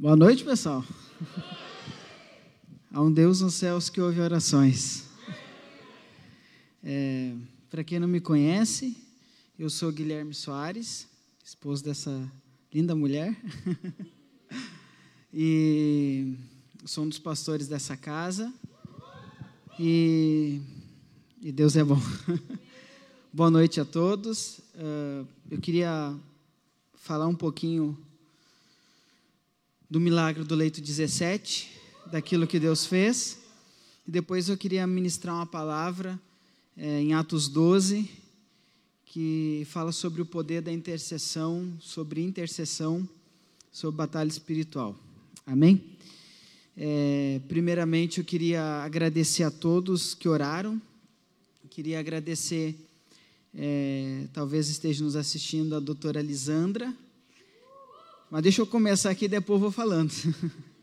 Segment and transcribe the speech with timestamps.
[0.00, 0.82] Boa noite, pessoal.
[2.90, 5.04] Há um Deus nos céus que ouve orações.
[6.82, 7.34] É,
[7.70, 8.96] Para quem não me conhece,
[9.58, 11.06] eu sou Guilherme Soares,
[11.44, 12.32] esposo dessa
[12.72, 13.36] linda mulher.
[15.34, 16.34] e
[16.86, 18.50] sou um dos pastores dessa casa.
[19.78, 20.62] E,
[21.42, 22.00] e Deus é bom.
[23.30, 24.60] Boa noite a todos.
[24.76, 26.16] Uh, eu queria
[26.94, 27.98] falar um pouquinho
[29.90, 31.68] do milagre do leito 17,
[32.12, 33.38] daquilo que Deus fez.
[34.06, 36.18] E depois eu queria ministrar uma palavra
[36.76, 38.08] é, em Atos 12,
[39.04, 43.06] que fala sobre o poder da intercessão, sobre intercessão,
[43.72, 44.96] sobre batalha espiritual.
[45.44, 45.82] Amém?
[46.76, 50.80] É, primeiramente, eu queria agradecer a todos que oraram.
[51.68, 52.76] Queria agradecer,
[53.52, 56.94] é, talvez esteja nos assistindo, a doutora Lisandra,
[58.30, 60.12] mas deixa eu começar aqui depois vou falando.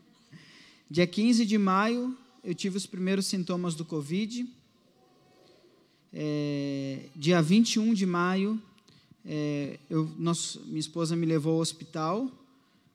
[0.90, 4.46] Dia 15 de maio, eu tive os primeiros sintomas do Covid.
[6.10, 8.60] É, dia 21 de maio,
[9.22, 12.30] é, eu, nosso, minha esposa me levou ao hospital.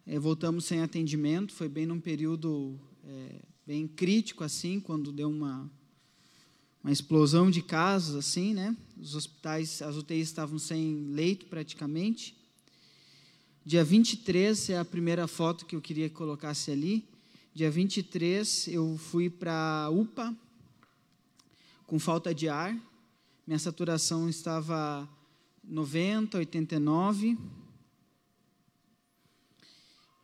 [0.05, 1.53] É, voltamos sem atendimento.
[1.53, 5.69] Foi bem num período é, bem crítico, assim, quando deu uma,
[6.83, 8.75] uma explosão de casos, assim, né?
[8.99, 12.35] Os hospitais, as UTIs estavam sem leito praticamente.
[13.65, 17.07] Dia 23 é a primeira foto que eu queria que colocasse ali.
[17.53, 20.35] Dia 23 eu fui para UPA
[21.87, 22.77] com falta de ar.
[23.47, 25.07] Minha saturação estava
[25.63, 27.37] 90, 89.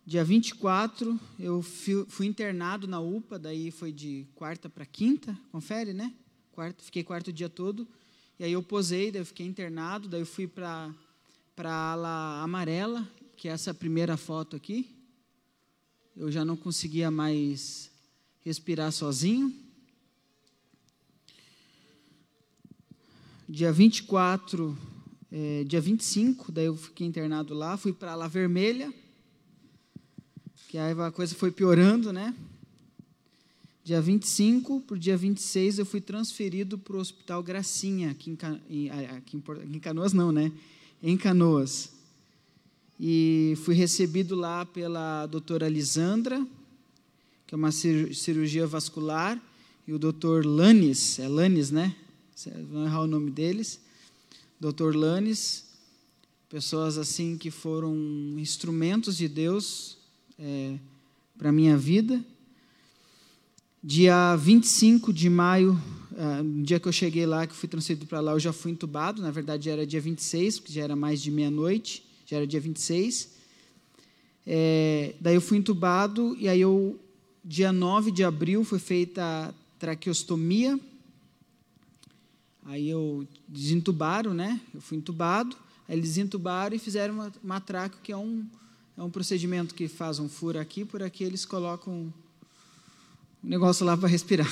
[0.05, 5.93] Dia 24 eu fui, fui internado na UPA, daí foi de quarta para quinta, confere,
[5.93, 6.13] né?
[6.51, 7.87] Quarto, fiquei quarto dia todo.
[8.37, 10.93] E aí eu posei, daí eu fiquei internado, daí eu fui para
[11.55, 13.05] para a ala amarela
[13.39, 14.93] que essa primeira foto aqui.
[16.13, 17.89] Eu já não conseguia mais
[18.41, 19.55] respirar sozinho.
[23.47, 24.77] Dia 24,
[25.31, 28.93] é, dia 25, daí eu fiquei internado lá, fui para La Vermelha,
[30.67, 32.35] que aí a coisa foi piorando, né?
[33.85, 38.37] Dia 25 para o dia 26 eu fui transferido para o Hospital Gracinha, aqui
[38.69, 39.41] em, aqui
[39.71, 40.51] em Canoas não, né?
[41.01, 41.98] Em Canoas
[42.99, 46.45] e fui recebido lá pela doutora Lisandra,
[47.47, 49.41] que é uma cirurgia vascular,
[49.87, 51.95] e o doutor Lanes, é Lanes, né?
[52.69, 53.79] Vou errar o nome deles.
[54.59, 55.65] Doutor Lanes,
[56.49, 57.95] pessoas assim que foram
[58.37, 59.97] instrumentos de Deus
[60.37, 60.77] é,
[61.37, 62.23] para a minha vida.
[63.81, 65.81] Dia 25 de maio,
[66.11, 68.71] uh, no dia que eu cheguei lá, que fui transferido para lá, eu já fui
[68.71, 69.21] entubado.
[69.21, 73.29] Na verdade, era dia 26, porque já era mais de meia-noite já era dia 26.
[74.45, 76.99] É, daí eu fui entubado e aí eu,
[77.43, 80.79] dia 9 de abril, foi feita a traqueostomia.
[82.65, 84.61] Aí eu desentubaram, né?
[84.75, 85.57] Eu fui entubado,
[85.87, 87.63] aí eles entubaram e fizeram uma, uma
[88.03, 88.45] que é um,
[88.95, 92.13] é um procedimento que faz um furo aqui, por aqui eles colocam
[93.43, 94.47] um negócio lá para respirar.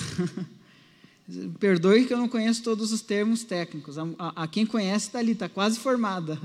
[1.60, 4.00] Perdoe que eu não conheço todos os termos técnicos.
[4.00, 6.42] A, a, a quem conhece está ali, está quase formada.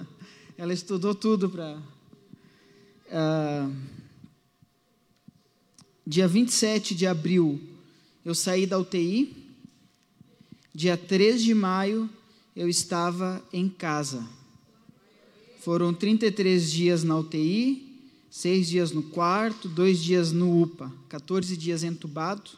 [0.57, 1.77] Ela estudou tudo para.
[3.09, 3.75] Uh,
[6.07, 7.61] dia 27 de abril,
[8.25, 9.37] eu saí da UTI.
[10.75, 12.09] Dia 3 de maio,
[12.57, 14.27] eu estava em casa.
[15.61, 17.93] Foram 33 dias na UTI,
[18.31, 22.51] seis dias no quarto, dois dias no UPA, 14 dias entubado,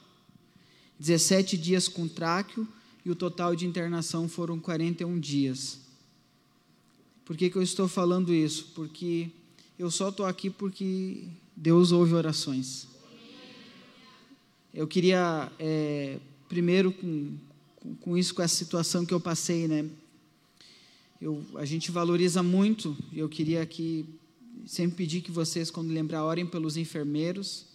[0.98, 2.66] 17 dias com tráqueo
[3.04, 5.83] e o total de internação foram 41 dias.
[7.24, 8.72] Por que, que eu estou falando isso?
[8.74, 9.30] Porque
[9.78, 11.24] eu só estou aqui porque
[11.56, 12.86] Deus ouve orações.
[14.72, 16.18] Eu queria, é,
[16.48, 17.36] primeiro, com,
[18.00, 19.88] com isso, com essa situação que eu passei, né?
[21.20, 24.04] Eu, a gente valoriza muito, e eu queria que,
[24.66, 27.66] sempre pedir que vocês, quando lembrar, orem pelos enfermeiros,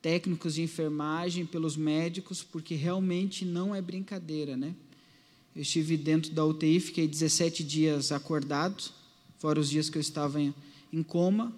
[0.00, 4.74] técnicos de enfermagem, pelos médicos, porque realmente não é brincadeira, né?
[5.54, 8.82] Eu estive dentro da UTI, fiquei 17 dias acordado,
[9.38, 10.52] fora os dias que eu estava em,
[10.92, 11.52] em coma,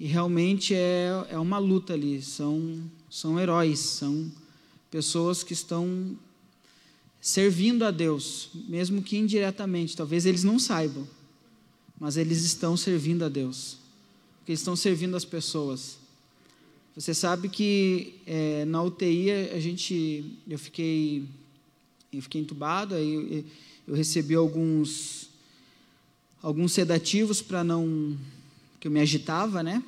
[0.00, 2.20] e realmente é, é uma luta ali.
[2.22, 4.32] São, são heróis, são
[4.90, 6.18] pessoas que estão
[7.20, 9.96] servindo a Deus, mesmo que indiretamente.
[9.96, 11.06] Talvez eles não saibam,
[12.00, 13.76] mas eles estão servindo a Deus,
[14.38, 15.98] porque eles estão servindo as pessoas.
[16.96, 21.24] Você sabe que é, na UTI a gente, eu fiquei
[22.12, 23.44] eu fiquei entubado, aí
[23.86, 25.28] eu, recebi alguns
[26.42, 28.16] alguns sedativos para não
[28.78, 29.82] que eu me agitava, né?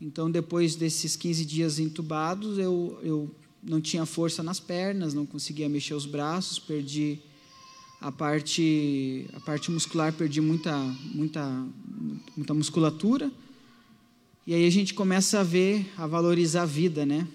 [0.00, 3.30] Então, depois desses 15 dias entubados, eu, eu
[3.62, 7.18] não tinha força nas pernas, não conseguia mexer os braços, perdi
[8.00, 10.76] a parte, a parte muscular, perdi muita,
[11.12, 11.66] muita,
[12.36, 13.30] muita musculatura.
[14.46, 17.26] E aí a gente começa a ver, a valorizar a vida, né?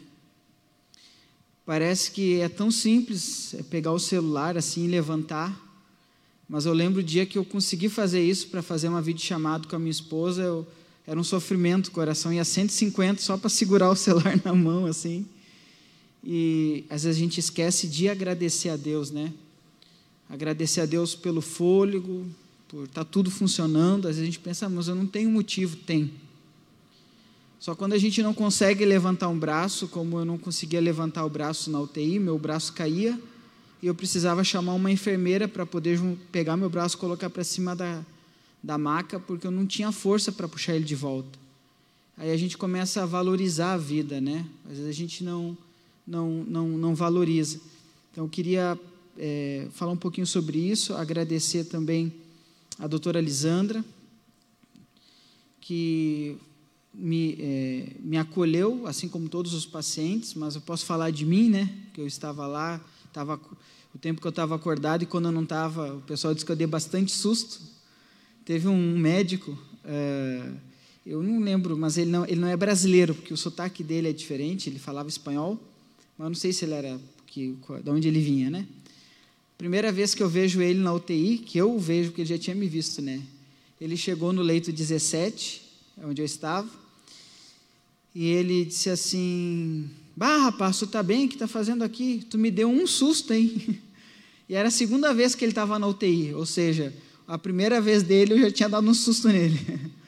[1.65, 5.57] Parece que é tão simples é pegar o celular assim e levantar,
[6.47, 9.75] mas eu lembro o dia que eu consegui fazer isso para fazer uma videochamada com
[9.75, 10.67] a minha esposa, eu,
[11.07, 15.25] era um sofrimento, o coração ia 150 só para segurar o celular na mão assim.
[16.23, 19.33] E às vezes a gente esquece de agradecer a Deus, né?
[20.29, 22.25] Agradecer a Deus pelo fôlego,
[22.67, 24.07] por estar tá tudo funcionando.
[24.07, 25.75] Às vezes a gente pensa, ah, mas eu não tenho motivo.
[25.75, 26.11] Tem.
[27.63, 31.29] Só quando a gente não consegue levantar um braço, como eu não conseguia levantar o
[31.29, 33.17] braço na UTI, meu braço caía,
[33.81, 35.97] e eu precisava chamar uma enfermeira para poder
[36.29, 38.03] pegar meu braço e colocar para cima da,
[38.61, 41.39] da maca, porque eu não tinha força para puxar ele de volta.
[42.17, 44.45] Aí a gente começa a valorizar a vida, né?
[44.65, 45.57] Às vezes a gente não
[46.05, 47.61] não, não, não valoriza.
[48.11, 48.77] Então, eu queria
[49.17, 52.11] é, falar um pouquinho sobre isso, agradecer também
[52.77, 53.85] a doutora Lisandra,
[55.61, 56.37] que
[56.93, 61.49] me, é, me acolheu, assim como todos os pacientes, mas eu posso falar de mim,
[61.49, 61.69] né?
[61.93, 63.39] Que eu estava lá, estava
[63.93, 66.51] o tempo que eu estava acordado e quando eu não estava, o pessoal disse que
[66.51, 67.59] eu dei bastante susto.
[68.45, 70.51] Teve um médico, é,
[71.05, 74.13] eu não lembro, mas ele não, ele não é brasileiro, porque o sotaque dele é
[74.13, 75.59] diferente, ele falava espanhol
[76.17, 78.67] mas não sei se ele era que, de onde ele vinha, né?
[79.57, 82.55] Primeira vez que eu vejo ele na UTI, que eu vejo, porque ele já tinha
[82.55, 83.21] me visto, né?
[83.79, 85.61] Ele chegou no leito 17,
[86.03, 86.69] onde eu estava,
[88.15, 91.25] e ele disse assim: Bah, rapaz, tu tá bem?
[91.25, 92.25] O que tá fazendo aqui?
[92.29, 93.79] Tu me deu um susto, hein?
[94.49, 96.93] E era a segunda vez que ele estava na UTI, ou seja,
[97.25, 99.59] a primeira vez dele eu já tinha dado um susto nele.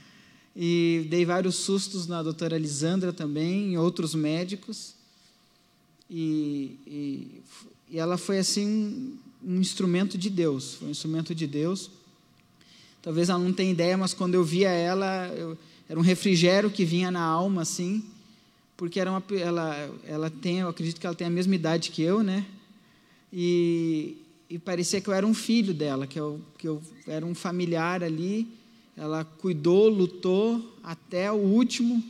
[0.57, 4.93] E dei vários sustos na doutora Lisandra também, em outros médicos.
[6.09, 7.41] E, e,
[7.89, 9.17] e ela foi assim um,
[9.55, 11.89] um instrumento de Deus, foi um instrumento de Deus.
[13.01, 16.83] Talvez ela não tenha ideia, mas quando eu via ela, eu, era um refrigério que
[16.83, 18.03] vinha na alma, assim,
[18.75, 22.01] porque era uma, ela, ela tem, eu acredito que ela tem a mesma idade que
[22.01, 22.45] eu, né?
[23.31, 24.17] E,
[24.49, 28.03] e parecia que eu era um filho dela, que eu, que eu era um familiar
[28.03, 28.47] ali.
[28.97, 32.01] Ela cuidou, lutou até o último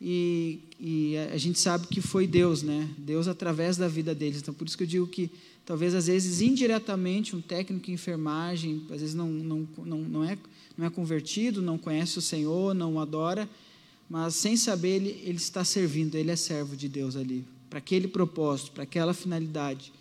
[0.00, 2.88] e, e, a gente sabe que foi Deus, né?
[2.98, 4.38] Deus através da vida deles.
[4.38, 5.30] Então, por isso que eu digo que
[5.64, 10.36] talvez às vezes indiretamente um técnico em enfermagem, às vezes não, não, não, não, é,
[10.76, 13.48] não é convertido, não conhece o Senhor, não o adora,
[14.08, 18.08] mas sem saber ele, ele está servindo, ele é servo de Deus ali, para aquele
[18.08, 19.92] propósito, para aquela finalidade.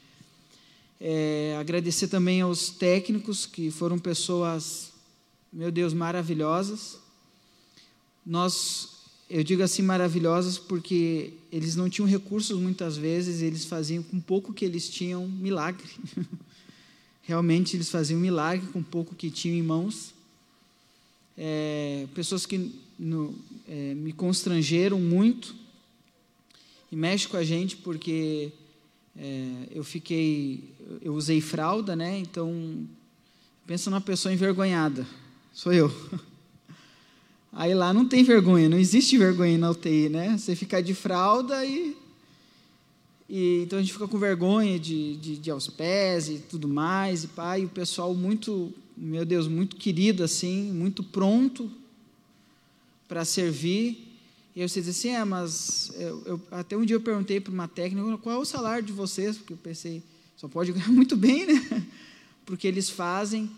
[0.99, 4.91] É, agradecer também aos técnicos que foram pessoas,
[5.51, 6.97] meu Deus, maravilhosas.
[8.25, 8.95] Nós
[9.29, 14.53] eu digo assim maravilhosas porque eles não tinham recursos muitas vezes, eles faziam com pouco
[14.53, 15.87] que eles tinham milagre.
[17.23, 20.14] Realmente eles faziam milagre com pouco que tinham em mãos.
[21.37, 23.35] É, pessoas que no,
[23.67, 25.55] é, me constrangeram muito
[26.91, 28.51] e mexe com a gente porque
[29.17, 32.19] é, eu fiquei, eu usei fralda, né?
[32.19, 32.87] Então
[33.65, 35.05] pensa numa pessoa envergonhada,
[35.53, 35.91] sou eu.
[37.51, 40.37] Aí lá não tem vergonha, não existe vergonha na UTI, né?
[40.37, 41.95] Você fica de fralda e.
[43.29, 47.23] e então a gente fica com vergonha de, de, de aos pés e tudo mais,
[47.23, 51.69] e pai, o pessoal muito, meu Deus, muito querido assim, muito pronto
[53.07, 54.07] para servir.
[54.55, 55.91] E aí você diz assim: é, mas.
[55.95, 58.93] Eu, eu, até um dia eu perguntei para uma técnica qual é o salário de
[58.93, 60.01] vocês, porque eu pensei,
[60.37, 61.85] só pode ganhar muito bem, né?
[62.45, 63.49] Porque eles fazem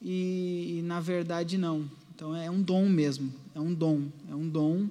[0.00, 1.90] e, e na verdade não.
[2.14, 4.88] Então é um dom mesmo, é um dom, é um dom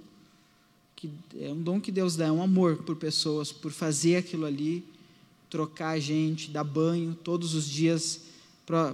[0.96, 4.46] que é um dom que Deus dá, é um amor por pessoas, por fazer aquilo
[4.46, 4.84] ali,
[5.50, 8.22] trocar a gente, dar banho todos os dias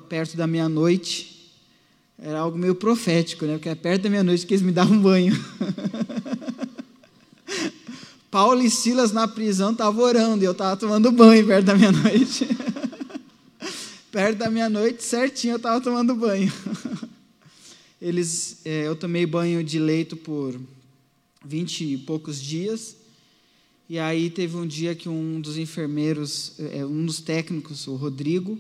[0.07, 1.53] perto da meia-noite.
[2.17, 3.53] Era algo meio profético, né?
[3.53, 5.33] Porque é perto da meia-noite que eles me davam banho.
[8.29, 12.47] Paulo e Silas na prisão estavam orando e eu estava tomando banho perto da meia-noite.
[14.11, 16.51] perto da meia-noite, certinho, eu estava tomando banho.
[18.01, 20.59] Eles, é, eu tomei banho de leito por
[21.43, 22.95] vinte e poucos dias.
[23.89, 28.59] E aí teve um dia que um dos enfermeiros, é, um dos técnicos, o Rodrigo,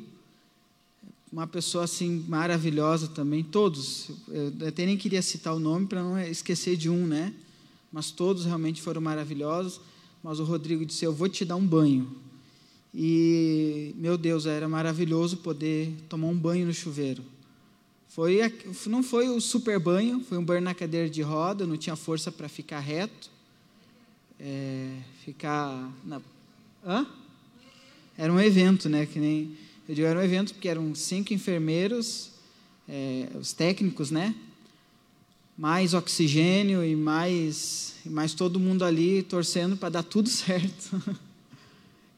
[1.31, 4.09] uma pessoa assim maravilhosa também, todos.
[4.27, 7.33] Eu até nem queria citar o nome para não esquecer de um, né?
[7.91, 9.79] Mas todos realmente foram maravilhosos.
[10.23, 12.09] Mas o Rodrigo disse: Eu vou te dar um banho.
[12.93, 17.23] E, meu Deus, era maravilhoso poder tomar um banho no chuveiro.
[18.07, 18.39] Foi,
[18.87, 22.31] não foi o super banho, foi um banho na cadeira de roda, não tinha força
[22.31, 23.29] para ficar reto.
[24.39, 26.19] É, ficar na.
[26.85, 27.05] Hã?
[28.17, 29.05] Era um evento, né?
[29.05, 29.55] Que nem.
[29.89, 32.29] Eu digo, era um evento porque eram cinco enfermeiros,
[32.87, 34.35] é, os técnicos, né?
[35.57, 41.01] Mais oxigênio e mais, e mais todo mundo ali torcendo para dar tudo certo.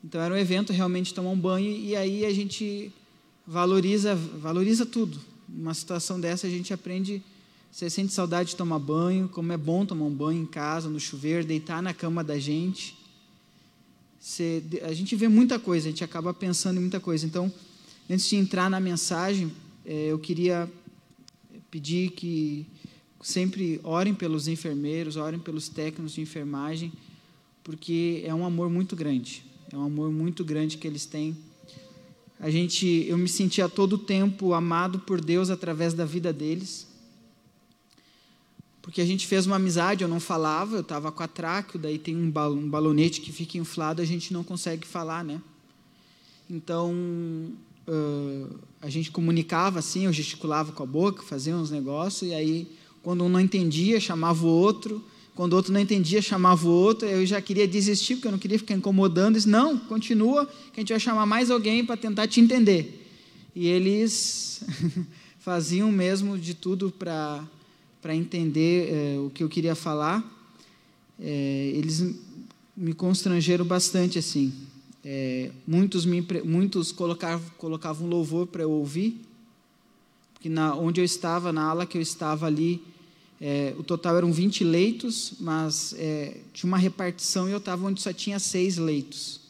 [0.03, 2.91] Então era um evento realmente tomar um banho e aí a gente
[3.47, 5.17] valoriza, valoriza tudo.
[5.47, 7.23] Numa situação dessa a gente aprende,
[7.71, 10.99] você sente saudade de tomar banho, como é bom tomar um banho em casa, no
[10.99, 12.97] chuveiro, deitar na cama da gente.
[14.21, 17.25] Você, a gente vê muita coisa, a gente acaba pensando em muita coisa.
[17.25, 17.51] Então,
[18.07, 19.51] antes de entrar na mensagem,
[19.83, 20.71] é, eu queria
[21.71, 22.67] pedir que
[23.19, 26.93] sempre orem pelos enfermeiros, orem pelos técnicos de enfermagem,
[27.63, 29.43] porque é um amor muito grande.
[29.73, 31.35] É um amor muito grande que eles têm.
[32.39, 36.85] A gente, eu me sentia todo o tempo amado por Deus através da vida deles.
[38.81, 41.99] Porque a gente fez uma amizade, eu não falava, eu estava com a tráqueo, daí
[41.99, 45.39] tem um, um balonete que fica inflado, a gente não consegue falar, né?
[46.49, 46.91] Então,
[47.87, 52.67] uh, a gente comunicava assim, eu gesticulava com a boca, fazia uns negócios, e aí,
[53.03, 55.03] quando um não entendia, chamava o outro,
[55.35, 58.39] quando o outro não entendia, chamava o outro, eu já queria desistir, porque eu não
[58.39, 59.35] queria ficar incomodando.
[59.35, 63.07] Disse, não, continua, que a gente vai chamar mais alguém para tentar te entender.
[63.55, 64.61] E eles
[65.39, 67.43] faziam mesmo de tudo para
[68.09, 70.23] entender é, o que eu queria falar.
[71.19, 72.15] É, eles
[72.75, 74.53] me constrangeram bastante assim.
[75.03, 79.21] É, muitos me, muitos colocavam, colocavam louvor para eu ouvir,
[80.33, 82.81] porque na, onde eu estava, na ala que eu estava ali,
[83.75, 85.95] o total eram 20 leitos, mas
[86.53, 89.41] tinha uma repartição e eu estava onde só tinha seis leitos.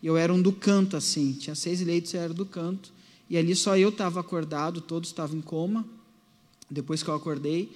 [0.00, 2.92] Eu era um do canto, assim, tinha seis leitos eu era do canto.
[3.28, 5.84] E ali só eu estava acordado, todos estavam em coma,
[6.70, 7.70] depois que eu acordei.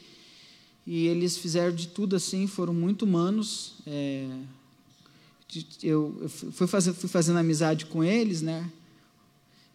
[0.86, 3.74] E eles fizeram de tudo assim, foram muito humanos.
[3.86, 4.28] É,
[5.82, 8.70] eu, fui, fazer, fui fazendo amizade com eles, né?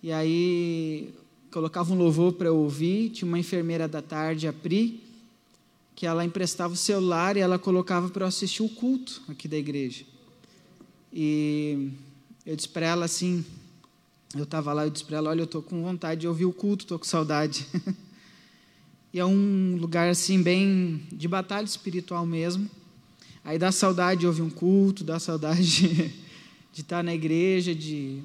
[0.01, 1.13] E aí
[1.51, 3.09] colocava um louvor para eu ouvir.
[3.09, 5.01] Tinha uma enfermeira da tarde, a Pri,
[5.95, 9.57] que ela emprestava o celular e ela colocava para eu assistir o culto aqui da
[9.57, 10.05] igreja.
[11.13, 11.91] E
[12.45, 13.45] eu disse para ela assim,
[14.35, 16.51] eu estava lá, eu disse para ela, olha, eu estou com vontade de ouvir o
[16.51, 17.65] culto, estou com saudade.
[19.15, 22.69] e é um lugar assim bem de batalha espiritual mesmo.
[23.45, 25.87] Aí dá saudade de ouvir um culto, dá saudade
[26.73, 28.21] de, estar na igreja, de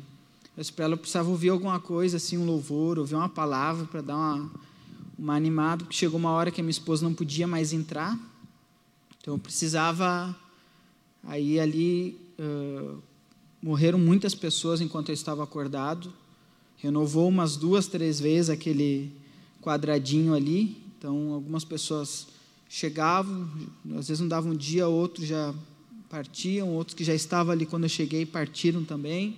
[0.75, 4.17] para ela, eu precisava ouvir alguma coisa assim, um louvor, ouvir uma palavra para dar
[4.17, 4.51] uma
[5.17, 8.19] uma animado, porque chegou uma hora que a minha esposa não podia mais entrar,
[9.21, 10.35] então eu precisava.
[11.23, 12.99] Aí ali uh,
[13.63, 16.13] morreram muitas pessoas enquanto eu estava acordado,
[16.79, 19.20] renovou umas duas, três vezes aquele
[19.61, 22.29] quadradinho ali, então algumas pessoas
[22.69, 23.49] chegavam,
[23.97, 25.55] às vezes não davam um dia, outros já
[26.09, 29.37] partiam, outros que já estavam ali quando eu cheguei partiram também.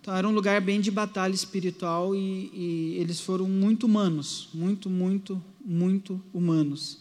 [0.00, 4.90] Então era um lugar bem de batalha espiritual e, e, eles foram muito humanos, muito,
[4.90, 6.98] muito, muito humanos.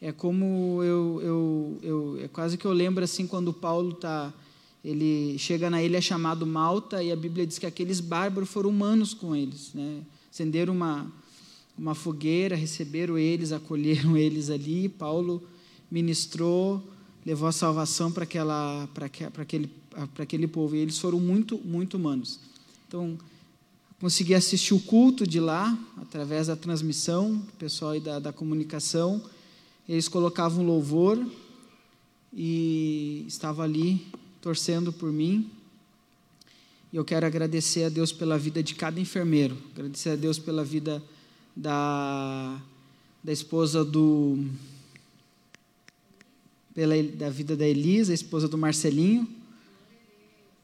[0.00, 4.34] É como eu, eu, eu é quase que eu lembro assim quando Paulo tá,
[4.84, 9.14] ele chega na ilha chamado Malta e a Bíblia diz que aqueles bárbaros foram humanos
[9.14, 10.02] com eles, né?
[10.32, 11.12] Acenderam uma
[11.76, 14.88] uma fogueira, receberam eles, acolheram eles ali.
[14.88, 15.42] Paulo
[15.90, 16.82] ministrou,
[17.24, 19.68] levou a salvação para aquele
[20.14, 20.74] para aquele povo.
[20.74, 22.40] E eles foram muito, muito humanos.
[22.88, 23.18] Então,
[24.00, 29.22] consegui assistir o culto de lá, através da transmissão, do pessoal da, da comunicação.
[29.88, 31.24] Eles colocavam louvor
[32.32, 34.06] e estava ali
[34.40, 35.50] torcendo por mim.
[36.92, 40.62] E eu quero agradecer a Deus pela vida de cada enfermeiro, agradecer a Deus pela
[40.62, 41.02] vida
[41.56, 42.60] da,
[43.24, 44.44] da esposa do.
[46.74, 49.26] Pela, da vida da Elisa, esposa do Marcelinho,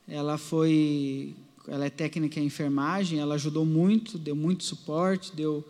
[0.06, 1.34] ela foi,
[1.66, 5.66] ela é técnica em enfermagem, ela ajudou muito, deu muito suporte, deu,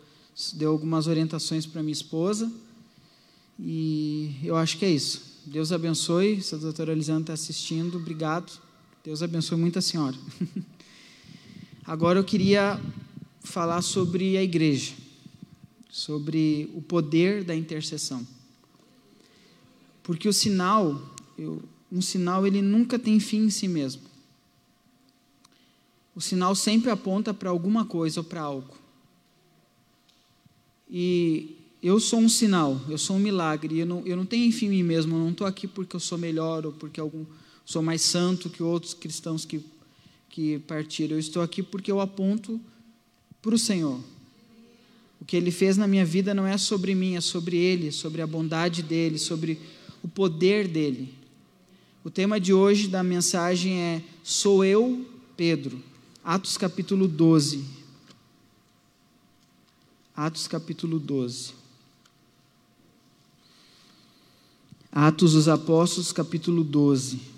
[0.53, 2.51] deu algumas orientações para minha esposa.
[3.57, 5.21] E eu acho que é isso.
[5.45, 6.41] Deus abençoe.
[6.41, 8.68] Se a doutora Elisana está assistindo, obrigado.
[9.09, 10.15] Deus abençoe muito a senhora.
[11.83, 12.79] Agora eu queria
[13.43, 14.93] falar sobre a igreja,
[15.89, 18.23] sobre o poder da intercessão.
[20.03, 21.01] Porque o sinal,
[21.39, 21.59] eu,
[21.91, 24.03] um sinal, ele nunca tem fim em si mesmo.
[26.13, 28.77] O sinal sempre aponta para alguma coisa ou para algo.
[30.87, 33.79] E eu sou um sinal, eu sou um milagre.
[33.79, 36.15] Eu não, eu não tenho em mim mesmo, eu não estou aqui porque eu sou
[36.19, 37.25] melhor ou porque algum,
[37.69, 39.63] sou mais santo que outros cristãos que,
[40.27, 41.15] que partiram.
[41.15, 42.59] Eu estou aqui porque eu aponto
[43.43, 44.01] para o Senhor.
[45.21, 48.23] O que ele fez na minha vida não é sobre mim, é sobre ele, sobre
[48.23, 49.59] a bondade dele, sobre
[50.01, 51.13] o poder dele.
[52.03, 55.07] O tema de hoje da mensagem é Sou eu,
[55.37, 55.79] Pedro.
[56.23, 57.63] Atos capítulo 12.
[60.15, 61.53] Atos capítulo 12.
[64.91, 67.28] Atos dos Apóstolos, capítulo 12.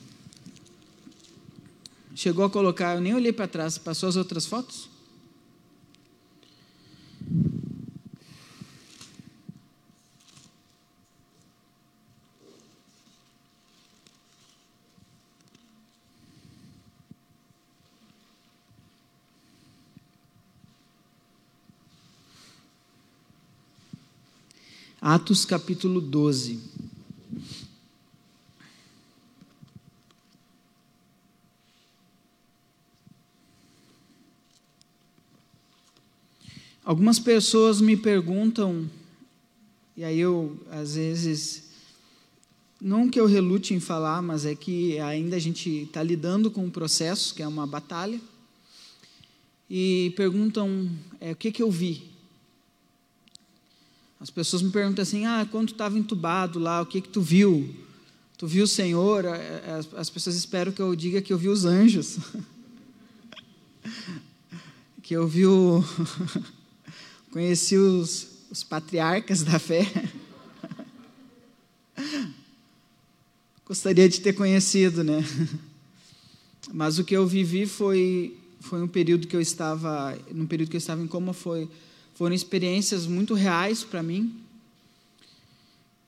[2.14, 4.90] Chegou a colocar, eu nem olhei para trás, passou as outras fotos?
[25.02, 26.71] Atos capítulo 12.
[36.84, 38.90] Algumas pessoas me perguntam,
[39.96, 41.70] e aí eu, às vezes,
[42.82, 46.66] não que eu relute em falar, mas é que ainda a gente está lidando com
[46.66, 48.20] um processo, que é uma batalha,
[49.70, 52.10] e perguntam é, o que, que eu vi.
[54.20, 57.22] As pessoas me perguntam assim: ah, quando tu estava entubado lá, o que que tu
[57.22, 57.76] viu?
[58.40, 59.26] Tu viu o Senhor?
[59.28, 62.18] As, as pessoas esperam que eu diga que eu vi os anjos.
[65.04, 65.84] que eu vi o.
[67.32, 69.86] Conheci os, os patriarcas da fé.
[73.66, 75.24] Gostaria de ter conhecido, né?
[76.74, 80.76] Mas o que eu vivi foi foi um período que eu estava, num período que
[80.76, 81.68] eu estava em coma foi
[82.14, 84.36] foram experiências muito reais para mim.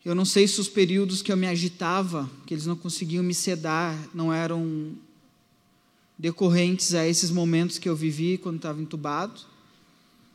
[0.06, 3.34] Eu não sei se os períodos que eu me agitava, que eles não conseguiam me
[3.34, 4.92] sedar, não eram
[6.20, 9.53] decorrentes a esses momentos que eu vivi quando estava entubado.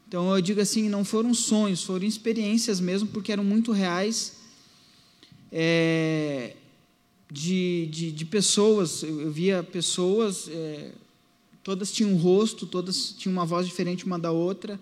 [0.08, 4.38] Então eu digo assim, não foram sonhos, foram experiências mesmo, porque eram muito reais.
[5.52, 6.56] É,
[7.30, 10.92] de, de, de, pessoas, eu via pessoas, é,
[11.62, 14.80] todas tinham um rosto, todas tinham uma voz diferente uma da outra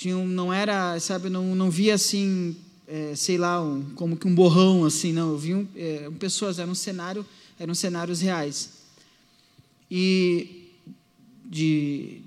[0.00, 2.56] tinha um, não era, sabe, não, não via assim,
[2.88, 6.58] é, sei lá, um, como que um borrão assim, não, eu vi um, é, pessoas,
[6.58, 7.24] era um cenário,
[7.58, 8.70] eram cenários reais.
[9.90, 10.70] E
[11.44, 12.22] de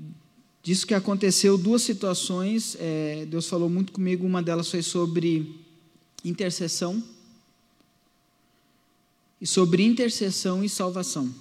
[0.64, 5.54] disso que aconteceu duas situações, é, Deus falou muito comigo, uma delas foi sobre
[6.24, 7.04] intercessão
[9.42, 11.36] e sobre intercessão e salvação.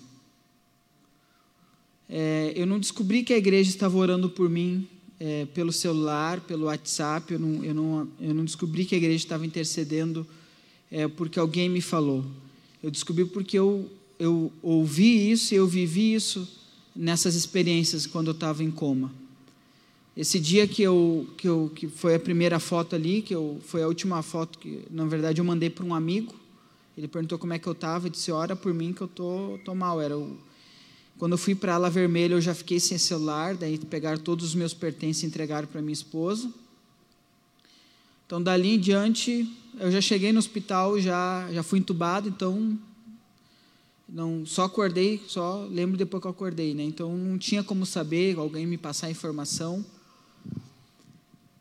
[2.11, 4.89] É, eu não descobri que a igreja estava orando por mim
[5.21, 7.33] é, pelo celular, pelo WhatsApp.
[7.33, 10.27] Eu não, eu não, eu não descobri que a igreja estava intercedendo
[10.91, 12.27] é, porque alguém me falou.
[12.83, 16.62] Eu descobri porque eu, eu ouvi isso eu vivi isso
[16.95, 19.13] nessas experiências quando eu estava em coma.
[20.17, 23.83] Esse dia que eu, que eu que foi a primeira foto ali, que eu foi
[23.83, 26.35] a última foto que na verdade eu mandei para um amigo.
[26.97, 29.59] Ele perguntou como é que eu estava, e disse: "Ora por mim que eu tô,
[29.65, 30.01] tô mal".
[30.01, 30.37] Era o
[31.23, 34.45] quando eu fui para a ala vermelha, eu já fiquei sem celular, daí pegaram todos
[34.45, 36.53] os meus pertences e entregaram para minha esposa.
[38.27, 42.77] Então, dali em diante, eu já cheguei no hospital, já, já fui entubado, então
[44.13, 46.85] não só acordei, só lembro depois que eu acordei, né?
[46.85, 49.85] Então não tinha como saber, alguém me passar a informação.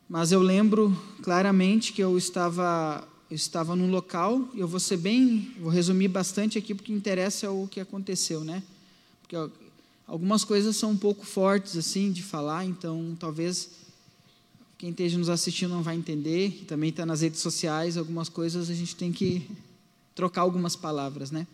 [0.09, 4.97] Mas eu lembro claramente que eu estava eu estava num local, e eu vou ser
[4.97, 8.61] bem, vou resumir bastante aqui porque interessa o que aconteceu, né?
[9.31, 9.53] porque
[10.05, 13.69] algumas coisas são um pouco fortes assim de falar, então talvez
[14.77, 18.69] quem esteja nos assistindo não vai entender, e também está nas redes sociais, algumas coisas
[18.69, 19.49] a gente tem que
[20.13, 21.47] trocar algumas palavras, né?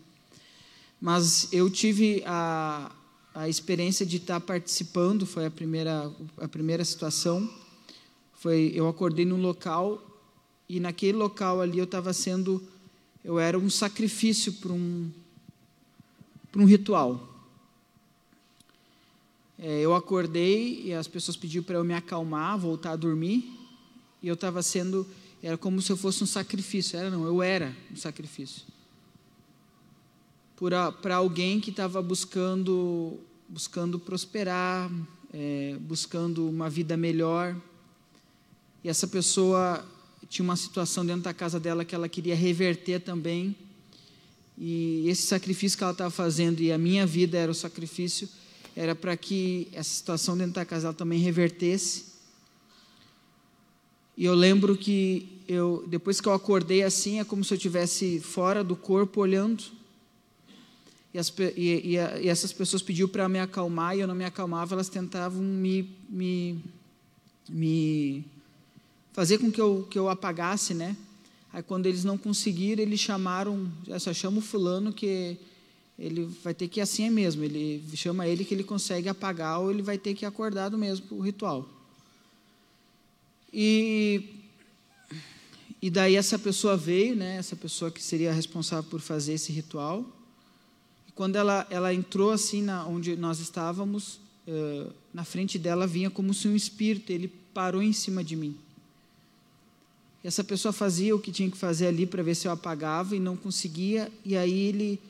[0.99, 2.91] Mas eu tive a,
[3.33, 7.49] a experiência de estar participando, foi a primeira, a primeira situação,
[8.33, 10.03] foi eu acordei num local
[10.67, 12.62] e naquele local ali eu estava sendo,
[13.23, 15.12] eu era um sacrifício para um,
[16.51, 17.36] para um ritual.
[19.60, 23.51] É, eu acordei e as pessoas pediram para eu me acalmar, voltar a dormir,
[24.21, 25.07] e eu estava sendo,
[25.41, 28.63] era como se eu fosse um sacrifício, era não, eu era um sacrifício.
[31.02, 34.91] Para alguém que estava buscando, buscando prosperar,
[35.32, 37.56] é, buscando uma vida melhor,
[38.84, 39.86] e essa pessoa
[40.28, 43.56] tinha uma situação dentro da casa dela que ela queria reverter também,
[44.58, 48.28] e esse sacrifício que ela estava fazendo, e a minha vida era o sacrifício,
[48.76, 52.06] era para que essa situação dentro da casa também revertesse.
[54.17, 58.20] E eu lembro que eu, depois que eu acordei assim, é como se eu estivesse
[58.20, 59.77] fora do corpo olhando.
[61.13, 64.26] E, as, e, e, e essas pessoas pediam para me acalmar e eu não me
[64.26, 66.63] acalmava, elas tentavam me, me,
[67.50, 68.26] me
[69.13, 70.96] fazer com que eu, que eu apagasse, né?
[71.52, 75.38] Aí quando eles não conseguiram, eles chamaram, só chama o fulano que
[75.98, 79.72] ele vai ter que ir assim mesmo, ele chama ele que ele consegue apagar ou
[79.72, 81.67] ele vai ter que ir acordado mesmo o ritual.
[83.52, 84.24] E,
[85.82, 90.06] e daí essa pessoa veio, né, essa pessoa que seria responsável por fazer esse ritual,
[91.17, 96.32] quando ela, ela entrou assim na, onde nós estávamos, uh, na frente dela vinha como
[96.32, 98.56] se um espírito, ele parou em cima de mim.
[100.23, 103.19] Essa pessoa fazia o que tinha que fazer ali para ver se eu apagava e
[103.19, 105.01] não conseguia, e aí ele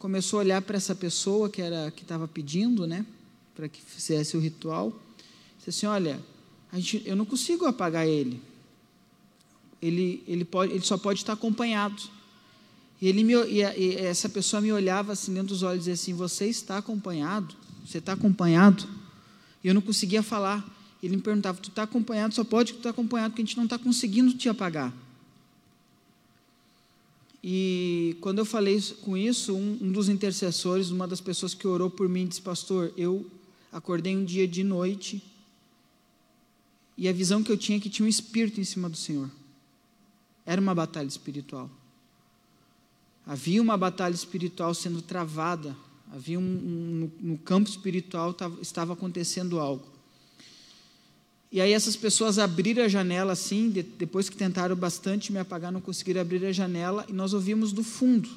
[0.00, 3.06] começou a olhar para essa pessoa que era que estava pedindo, né,
[3.54, 4.92] para que fizesse o ritual.
[5.58, 6.20] Disse assim: Olha,
[6.72, 8.42] gente, eu não consigo apagar ele.
[9.80, 12.02] Ele, ele, pode, ele só pode estar acompanhado.
[13.02, 15.94] E, ele me, e, e essa pessoa me olhava assim dentro dos olhos e dizia
[15.94, 17.52] assim: Você está acompanhado?
[17.84, 18.88] Você está acompanhado?
[19.62, 20.64] E eu não conseguia falar.
[21.02, 22.32] Ele me perguntava: Tu está acompanhado?
[22.32, 24.94] Só pode que tu está acompanhado, porque a gente não está conseguindo te apagar.
[27.42, 31.90] E quando eu falei com isso, um, um, dos intercessores, uma das pessoas que orou
[31.90, 33.28] por mim, disse: Pastor, eu
[33.72, 35.20] acordei um dia de noite
[36.96, 39.28] e a visão que eu tinha é que tinha um espírito em cima do Senhor.
[40.46, 41.68] Era uma batalha espiritual.
[43.26, 45.76] Havia uma batalha espiritual sendo travada.
[46.12, 49.92] Havia um, um no campo espiritual estava acontecendo algo.
[51.52, 55.70] E aí essas pessoas abriram a janela assim, de, depois que tentaram bastante me apagar,
[55.70, 58.30] não conseguiram abrir a janela, e nós ouvimos do fundo,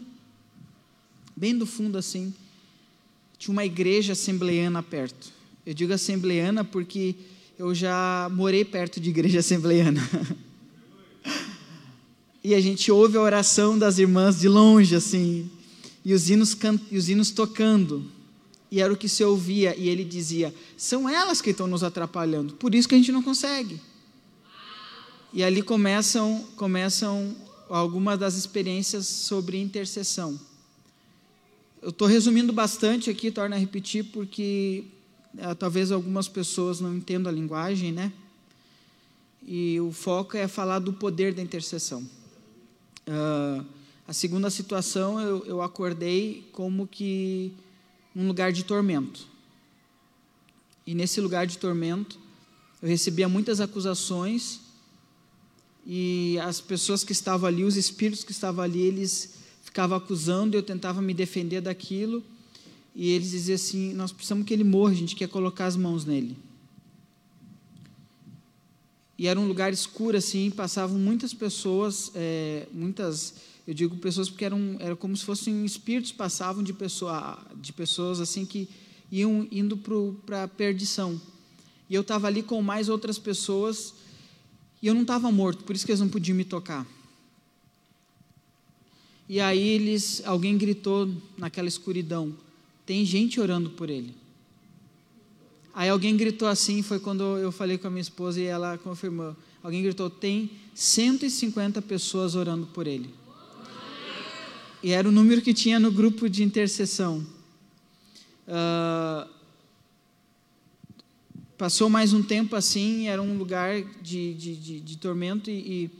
[1.33, 2.33] bem do fundo assim,
[3.37, 5.31] tinha uma igreja assembleiana perto.
[5.65, 7.15] Eu digo assembleiana porque
[7.57, 10.01] eu já morei perto de igreja assembleiana.
[12.45, 15.49] E a gente ouve a oração das irmãs de longe, assim,
[16.03, 16.79] e os hinos, can...
[16.91, 18.05] e os hinos tocando
[18.69, 22.53] e era o que se ouvia, e ele dizia: são elas que estão nos atrapalhando,
[22.55, 23.79] por isso que a gente não consegue.
[25.33, 27.35] E ali começam, começam
[27.69, 30.39] algumas das experiências sobre intercessão.
[31.81, 34.83] Eu estou resumindo bastante aqui, torna a repetir, porque
[35.37, 38.11] é, talvez algumas pessoas não entendam a linguagem, né?
[39.47, 42.05] E o foco é falar do poder da intercessão.
[43.07, 43.65] Uh,
[44.07, 47.51] a segunda situação, eu, eu acordei como que
[48.13, 49.27] num lugar de tormento.
[50.85, 52.19] E nesse lugar de tormento,
[52.81, 54.59] eu recebia muitas acusações
[55.85, 60.63] e as pessoas que estavam ali, os espíritos que estavam ali, eles ficavam acusando eu
[60.63, 62.23] tentava me defender daquilo.
[62.95, 66.05] E eles diziam assim: Nós precisamos que ele morra, a gente quer colocar as mãos
[66.05, 66.37] nele.
[69.17, 73.35] E era um lugar escuro assim, passavam muitas pessoas, é, muitas
[73.67, 78.19] eu digo pessoas porque eram era como se fossem espíritos passavam de pessoa de pessoas
[78.19, 78.69] assim que
[79.11, 79.77] iam indo
[80.25, 81.19] para a perdição.
[81.89, 83.93] E eu estava ali com mais outras pessoas
[84.81, 86.85] e eu não estava morto, por isso que eles não podiam me tocar.
[89.27, 92.35] E aí eles, alguém gritou naquela escuridão:
[92.85, 94.13] tem gente orando por ele.
[95.75, 99.35] Aí alguém gritou assim, foi quando eu falei com a minha esposa e ela confirmou.
[99.61, 103.13] Alguém gritou: tem 150 pessoas orando por ele.
[104.81, 107.27] E era o número que tinha no grupo de intercessão.
[108.47, 109.27] Uh,
[111.57, 115.91] passou mais um tempo assim, era um lugar de, de, de, de tormento, e,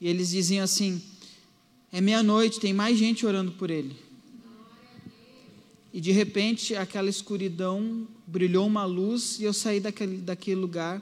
[0.00, 1.02] e, eles diziam assim:
[1.92, 4.03] é meia-noite, tem mais gente orando por ele.
[5.94, 11.00] E de repente, aquela escuridão brilhou uma luz, e eu saí daquele, daquele lugar.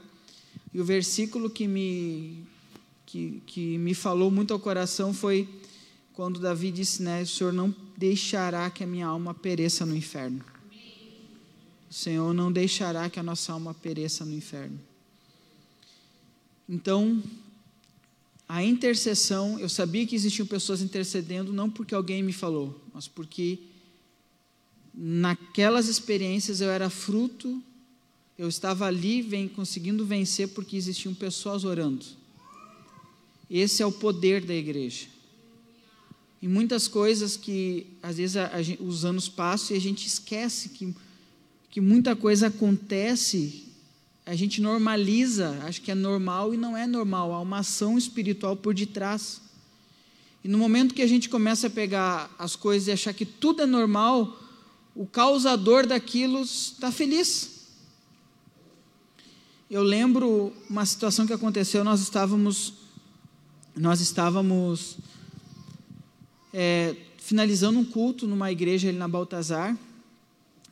[0.70, 2.44] E o versículo que me,
[3.06, 5.48] que, que me falou muito ao coração foi
[6.12, 10.44] quando Davi disse, né, o Senhor não deixará que a minha alma pereça no inferno.
[11.90, 14.78] O Senhor não deixará que a nossa alma pereça no inferno.
[16.68, 17.22] Então,
[18.46, 23.71] a intercessão, eu sabia que existiam pessoas intercedendo, não porque alguém me falou, mas porque
[24.94, 27.62] naquelas experiências eu era fruto,
[28.38, 32.04] eu estava ali vem, conseguindo vencer porque existiam pessoas orando.
[33.50, 35.12] Esse é o poder da igreja
[36.42, 40.70] em muitas coisas que às vezes a, a, os anos passam e a gente esquece
[40.70, 40.92] que,
[41.70, 43.68] que muita coisa acontece,
[44.26, 48.56] a gente normaliza, acho que é normal e não é normal, há uma ação espiritual
[48.56, 49.40] por detrás.
[50.42, 53.62] E no momento que a gente começa a pegar as coisas e achar que tudo
[53.62, 54.36] é normal,
[54.94, 57.68] o causador daquilo está feliz.
[59.70, 62.74] Eu lembro uma situação que aconteceu, nós estávamos
[63.74, 64.98] nós estávamos
[66.52, 69.74] é, finalizando um culto numa igreja ali na Baltazar.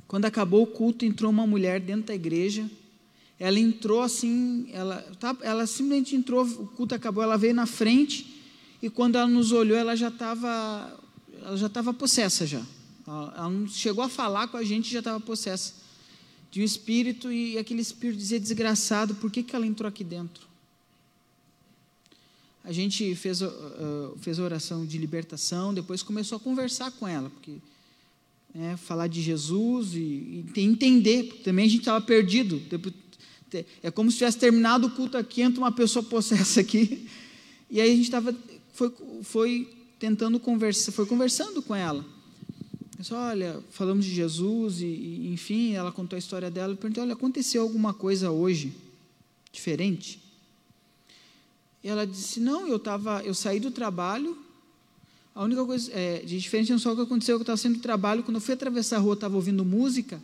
[0.07, 2.69] Quando acabou o culto, entrou uma mulher dentro da igreja.
[3.39, 8.39] ela entrou assim, ela, tá, ela simplesmente entrou, o culto acabou, ela veio na frente
[8.83, 11.01] e quando ela nos olhou, ela já estava,
[11.43, 12.63] ela já estava possessa já.
[13.07, 15.75] Ela, não chegou a falar com a gente, já estava possessa
[16.51, 20.49] de um espírito e aquele espírito dizia desgraçado, por que, que ela entrou aqui dentro?
[22.65, 23.49] A gente fez, uh,
[24.21, 27.53] fez a oração de libertação, depois começou a conversar com ela, porque
[28.55, 32.61] é, falar de Jesus e, e entender, porque também a gente estava perdido.
[33.83, 37.09] É como se tivesse terminado o culto aqui, entra uma pessoa possessa aqui.
[37.71, 38.35] E aí a gente estava,
[38.73, 42.05] foi, foi tentando conversar, foi conversando com ela.
[43.01, 46.73] Disse, olha, falamos de Jesus e, e, enfim, ela contou a história dela.
[46.73, 48.73] Eu perguntei, olha, aconteceu alguma coisa hoje
[49.53, 50.21] diferente?
[51.83, 54.37] E ela disse, não, eu tava, eu saí do trabalho.
[55.35, 57.79] A única coisa é, de diferente não só o que aconteceu, que eu estava saindo
[57.79, 60.21] do trabalho, quando eu fui atravessar a rua, estava ouvindo música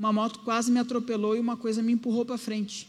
[0.00, 2.88] uma moto quase me atropelou e uma coisa me empurrou para frente.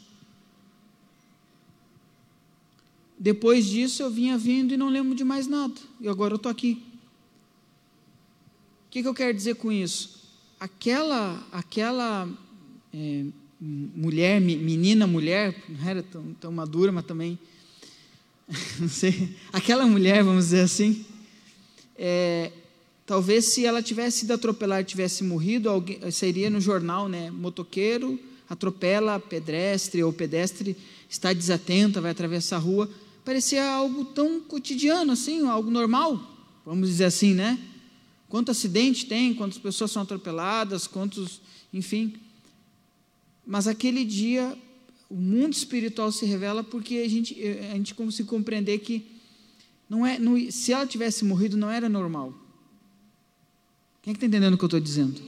[3.19, 5.75] Depois disso, eu vinha vindo e não lembro de mais nada.
[5.99, 6.81] E agora eu estou aqui.
[8.91, 10.19] O que, que, eu quero dizer com isso?
[10.59, 12.27] Aquela, aquela
[12.93, 13.23] é,
[13.57, 17.39] mulher, menina mulher, não era tão, tão madura, mas também,
[18.77, 21.05] não sei, aquela mulher, vamos dizer assim,
[21.97, 22.51] é,
[23.05, 27.31] Talvez se ela tivesse sido atropelada tivesse morrido, alguém, seria no jornal, né?
[27.31, 30.75] Motoqueiro atropela pedestre ou pedestre
[31.09, 32.89] está desatenta, vai atravessar a rua.
[33.23, 36.21] Parecia algo tão cotidiano assim, algo normal,
[36.65, 37.57] vamos dizer assim, né?
[38.31, 41.41] Quanto acidente tem, quantas pessoas são atropeladas, quantos,
[41.73, 42.13] enfim.
[43.45, 44.57] Mas aquele dia
[45.09, 47.35] o mundo espiritual se revela porque a gente
[47.69, 49.05] a gente consegue compreender que
[49.89, 52.33] não é, não, se ela tivesse morrido não era normal.
[54.01, 55.21] Quem é está entendendo o que eu estou dizendo?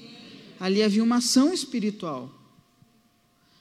[0.57, 2.33] Ali havia uma ação espiritual.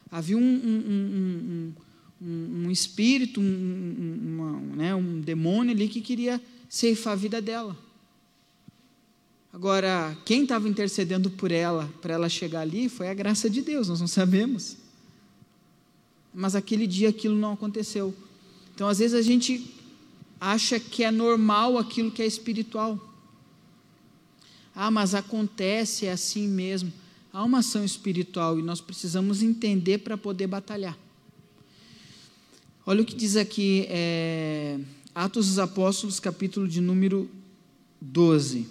[0.09, 1.75] Havia um, um,
[2.21, 7.77] um, um espírito, uma, né, um demônio ali que queria ceifar a vida dela.
[9.53, 13.89] Agora, quem estava intercedendo por ela, para ela chegar ali, foi a graça de Deus,
[13.89, 14.79] nós não sabemos.
[16.33, 18.15] Mas aquele dia aquilo não aconteceu.
[18.75, 19.71] Então, às vezes, a gente
[20.41, 22.99] acha que é normal aquilo que é espiritual.
[24.75, 26.91] Ah, mas acontece é assim mesmo.
[27.31, 30.97] Há uma ação espiritual e nós precisamos entender para poder batalhar.
[32.87, 34.81] Olha o que diz aqui, é,
[35.15, 37.31] Atos dos Apóstolos, capítulo de número
[38.01, 38.67] 12.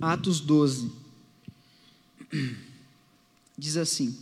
[0.00, 0.90] Atos 12.
[3.56, 4.16] Diz assim: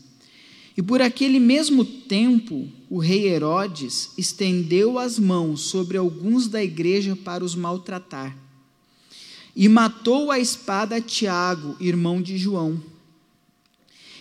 [0.76, 7.16] E por aquele mesmo tempo, o rei Herodes estendeu as mãos sobre alguns da igreja
[7.16, 8.44] para os maltratar
[9.56, 12.82] e matou a espada Tiago, irmão de João.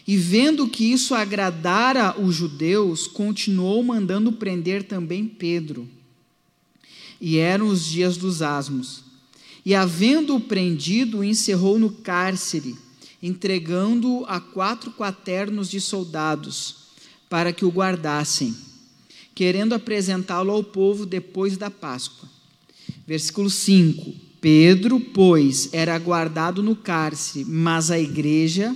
[0.05, 5.87] E vendo que isso agradara os judeus, continuou mandando prender também Pedro.
[7.19, 9.02] E eram os dias dos asmos.
[9.65, 12.75] E havendo-o prendido, encerrou no cárcere,
[13.21, 16.75] entregando-o a quatro quaternos de soldados,
[17.29, 18.55] para que o guardassem,
[19.33, 22.29] querendo apresentá-lo ao povo depois da Páscoa.
[23.07, 28.75] Versículo 5 Pedro, pois, era guardado no cárcere, mas a igreja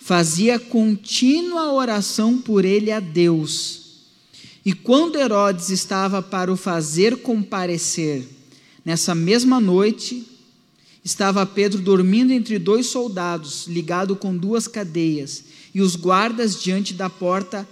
[0.00, 3.82] fazia contínua oração por ele a Deus.
[4.64, 8.26] E quando Herodes estava para o fazer comparecer,
[8.86, 10.24] nessa mesma noite,
[11.04, 15.42] estava Pedro dormindo entre dois soldados, ligado com duas cadeias,
[15.74, 17.68] e os guardas diante da porta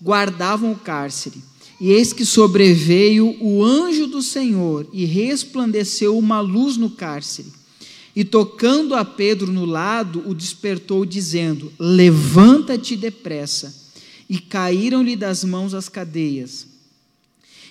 [0.00, 1.42] guardavam o cárcere.
[1.80, 7.50] E eis que sobreveio o anjo do Senhor e resplandeceu uma luz no cárcere.
[8.14, 13.74] E tocando a Pedro no lado, o despertou, dizendo: Levanta-te depressa.
[14.28, 16.66] E caíram-lhe das mãos as cadeias.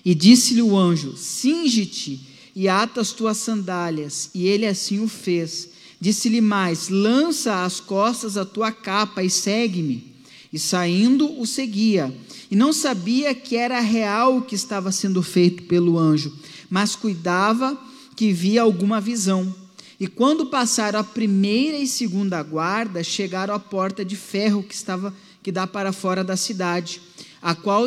[0.03, 4.31] E disse-lhe o anjo: Singe-te e ata as tuas sandálias.
[4.33, 5.69] E ele assim o fez.
[6.01, 10.15] Disse-lhe mais: Lança às costas a tua capa e segue-me.
[10.51, 12.11] E saindo, o seguia
[12.49, 16.33] e não sabia que era real o que estava sendo feito pelo anjo,
[16.67, 17.77] mas cuidava
[18.15, 19.53] que via alguma visão.
[19.99, 25.13] E quando passaram a primeira e segunda guarda, chegaram à porta de ferro que estava
[25.43, 27.01] que dá para fora da cidade,
[27.41, 27.85] a qual,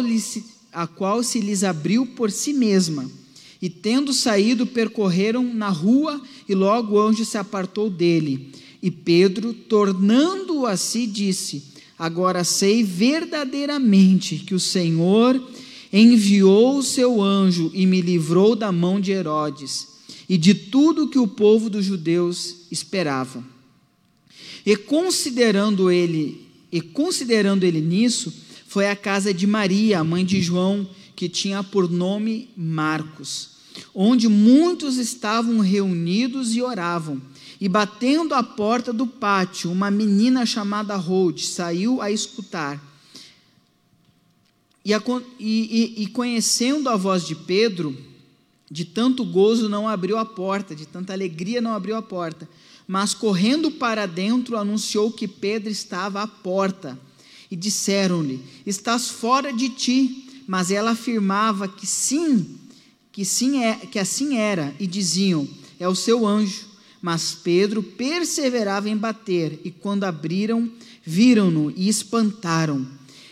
[0.72, 3.19] a qual se lhes abriu por si mesma.
[3.60, 8.52] E tendo saído, percorreram na rua, e logo o anjo se apartou dele.
[8.82, 11.62] E Pedro, tornando-o a si, disse:
[11.98, 15.42] Agora sei verdadeiramente que o Senhor
[15.92, 19.88] enviou o seu anjo e me livrou da mão de Herodes
[20.28, 23.44] e de tudo que o povo dos judeus esperava.
[24.64, 28.32] E considerando ele, e considerando ele nisso,
[28.68, 33.49] foi à casa de Maria, a mãe de João, que tinha por nome Marcos,
[33.94, 37.20] onde muitos estavam reunidos e oravam.
[37.60, 42.82] E batendo à porta do pátio, uma menina chamada Rode saiu a escutar.
[44.84, 45.02] E, a,
[45.38, 47.96] e, e, e conhecendo a voz de Pedro,
[48.70, 52.48] de tanto gozo não abriu a porta, de tanta alegria não abriu a porta,
[52.88, 56.98] mas correndo para dentro anunciou que Pedro estava à porta.
[57.50, 60.26] E disseram-lhe: Estás fora de ti.
[60.50, 62.58] Mas ela afirmava que sim,
[63.12, 66.70] que sim é, que assim era, e diziam: É o seu anjo.
[67.02, 70.70] Mas Pedro perseverava em bater, e quando abriram,
[71.02, 72.86] viram-no e espantaram.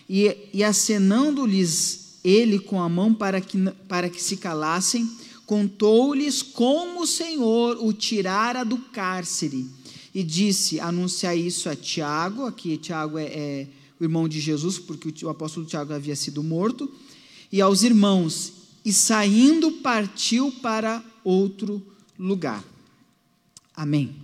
[0.08, 5.08] E, e acenando-lhes ele com a mão para que, para que se calassem,
[5.44, 9.66] contou-lhes como o Senhor o tirara do cárcere.
[10.14, 13.66] E disse: Anunciar isso a Tiago, aqui Tiago é, é
[14.00, 16.90] o irmão de Jesus, porque o apóstolo Tiago havia sido morto,
[17.52, 18.52] e aos irmãos,
[18.84, 21.84] e saindo partiu para outro
[22.18, 22.64] lugar.
[23.74, 24.14] Amém.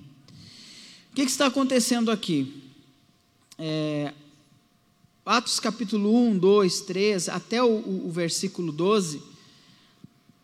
[1.11, 2.63] O que, que está acontecendo aqui?
[3.59, 4.13] É,
[5.25, 9.23] Atos capítulo 1, 2, 3, até o, o, o versículo 12,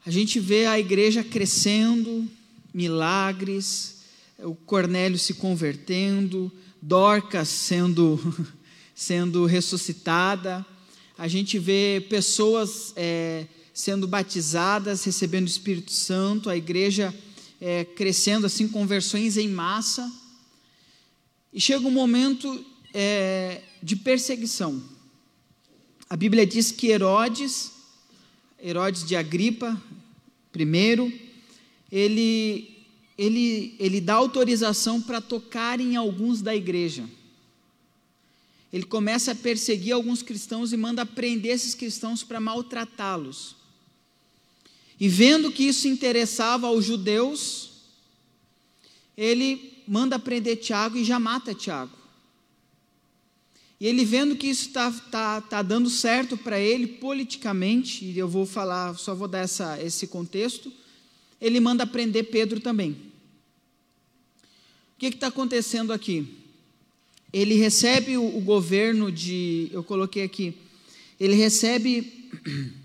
[0.07, 2.27] a gente vê a igreja crescendo,
[2.73, 4.01] milagres,
[4.38, 8.18] o Cornélio se convertendo, Dorcas sendo,
[8.94, 10.64] sendo ressuscitada,
[11.18, 17.15] a gente vê pessoas é, sendo batizadas, recebendo o Espírito Santo, a igreja
[17.61, 20.11] é, crescendo assim, conversões em massa.
[21.53, 24.83] E chega um momento é, de perseguição.
[26.09, 27.73] A Bíblia diz que Herodes,
[28.63, 29.81] Herodes de Agripa,
[30.51, 31.13] primeiro,
[31.91, 32.85] ele,
[33.17, 37.05] ele, ele dá autorização para tocar em alguns da igreja.
[38.73, 43.57] Ele começa a perseguir alguns cristãos e manda prender esses cristãos para maltratá-los.
[45.01, 47.71] E vendo que isso interessava aos judeus,
[49.17, 51.99] ele manda prender Tiago e já mata Tiago.
[53.81, 58.29] E ele vendo que isso está tá, tá dando certo para ele politicamente, e eu
[58.29, 60.71] vou falar, só vou dar essa, esse contexto,
[61.41, 62.91] ele manda prender Pedro também.
[62.91, 66.29] O que está acontecendo aqui?
[67.33, 70.53] Ele recebe o, o governo de, eu coloquei aqui,
[71.19, 72.29] ele recebe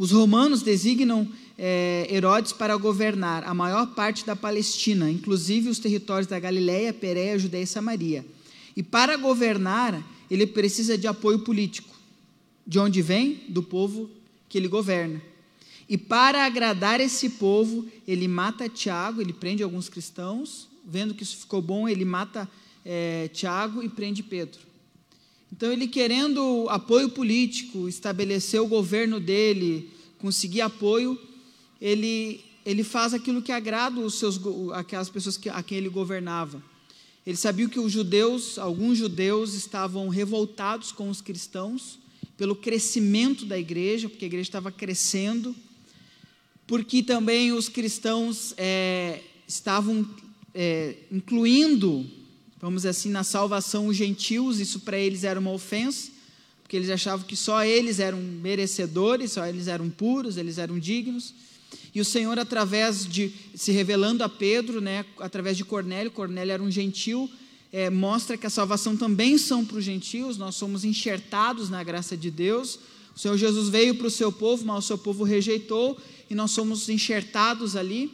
[0.00, 6.26] Os romanos designam é, Herodes para governar a maior parte da Palestina, inclusive os territórios
[6.26, 8.24] da Galiléia, Pérea, Judéia e Samaria.
[8.74, 11.94] E para governar, ele precisa de apoio político.
[12.66, 13.42] De onde vem?
[13.50, 14.08] Do povo
[14.48, 15.20] que ele governa.
[15.86, 21.36] E para agradar esse povo, ele mata Tiago, ele prende alguns cristãos, vendo que isso
[21.36, 22.48] ficou bom, ele mata
[22.86, 24.69] é, Tiago e prende Pedro.
[25.52, 31.18] Então, ele querendo apoio político, estabelecer o governo dele, conseguir apoio,
[31.80, 34.40] ele, ele faz aquilo que agrada os seus,
[34.72, 36.62] aquelas pessoas que, a quem ele governava.
[37.26, 41.98] Ele sabia que os judeus, alguns judeus, estavam revoltados com os cristãos
[42.36, 45.54] pelo crescimento da igreja, porque a igreja estava crescendo,
[46.66, 50.08] porque também os cristãos é, estavam
[50.54, 52.06] é, incluindo
[52.60, 56.10] vamos assim, na salvação os gentios, isso para eles era uma ofensa,
[56.62, 61.34] porque eles achavam que só eles eram merecedores, só eles eram puros, eles eram dignos.
[61.94, 66.62] E o Senhor, através de se revelando a Pedro, né, através de Cornélio, Cornélio era
[66.62, 67.28] um gentil,
[67.72, 72.16] é, mostra que a salvação também são para os gentios, nós somos enxertados na graça
[72.16, 72.78] de Deus.
[73.14, 76.50] O Senhor Jesus veio para o seu povo, mas o seu povo rejeitou, e nós
[76.50, 78.12] somos enxertados ali.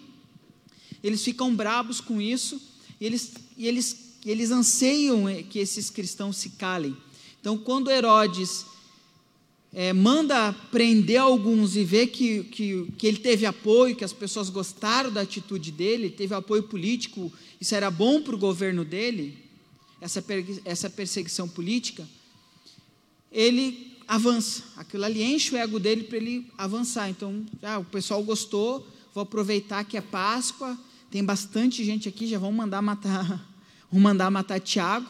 [1.03, 2.61] Eles ficam brabos com isso,
[3.01, 6.97] e eles, e eles e eles anseiam eh, que esses cristãos se calem.
[7.41, 8.67] Então, quando Herodes
[9.73, 14.51] é, manda prender alguns e vê que, que, que ele teve apoio, que as pessoas
[14.51, 19.39] gostaram da atitude dele, teve apoio político, isso era bom para o governo dele,
[20.01, 20.25] essa,
[20.65, 22.05] essa perseguição política,
[23.31, 24.65] ele avança.
[24.77, 27.09] Aquilo ali enche o ego dele para ele avançar.
[27.09, 27.47] Então,
[27.79, 30.77] o pessoal gostou, vou aproveitar que é Páscoa,
[31.13, 33.55] tem bastante gente aqui, já vão mandar matar
[33.91, 35.09] vão mandar matar Tiago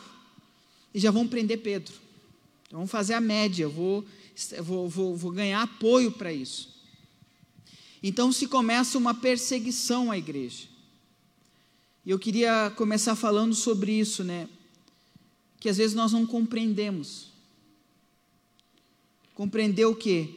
[0.94, 1.94] e já vão prender Pedro.
[2.66, 4.04] Então, vamos fazer a média, vou,
[4.62, 6.74] vou, vou, vou ganhar apoio para isso.
[8.02, 10.68] Então se começa uma perseguição à igreja.
[12.04, 14.48] E eu queria começar falando sobre isso, né?
[15.58, 17.32] Que às vezes nós não compreendemos.
[19.34, 20.30] Compreender o quê?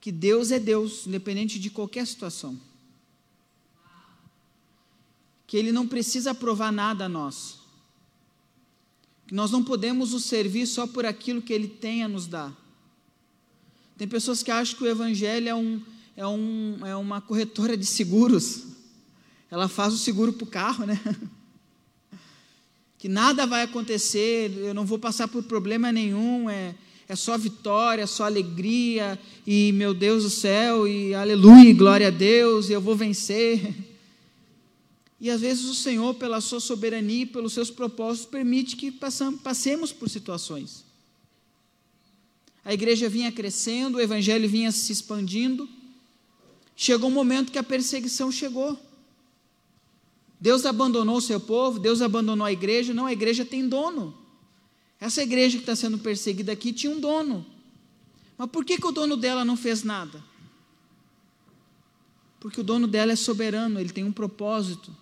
[0.00, 2.58] Que Deus é Deus, independente de qualquer situação.
[5.46, 7.57] Que Ele não precisa provar nada a nós
[9.28, 12.50] que nós não podemos o servir só por aquilo que Ele tem a nos dar.
[13.98, 15.82] Tem pessoas que acham que o Evangelho é, um,
[16.16, 18.62] é, um, é uma corretora de seguros.
[19.50, 20.98] Ela faz o seguro para o carro, né?
[22.98, 26.74] Que nada vai acontecer, eu não vou passar por problema nenhum, é,
[27.08, 29.16] é só vitória, é só alegria,
[29.46, 33.72] e meu Deus do céu, e aleluia, glória a Deus, eu vou vencer.
[35.20, 39.92] E às vezes o Senhor, pela sua soberania e pelos seus propósitos, permite que passemos
[39.92, 40.84] por situações.
[42.64, 45.68] A igreja vinha crescendo, o evangelho vinha se expandindo.
[46.76, 48.78] Chegou um momento que a perseguição chegou.
[50.40, 52.94] Deus abandonou o seu povo, Deus abandonou a igreja.
[52.94, 54.16] Não, a igreja tem dono.
[55.00, 57.44] Essa igreja que está sendo perseguida aqui tinha um dono.
[58.36, 60.22] Mas por que, que o dono dela não fez nada?
[62.38, 64.94] Porque o dono dela é soberano, ele tem um propósito.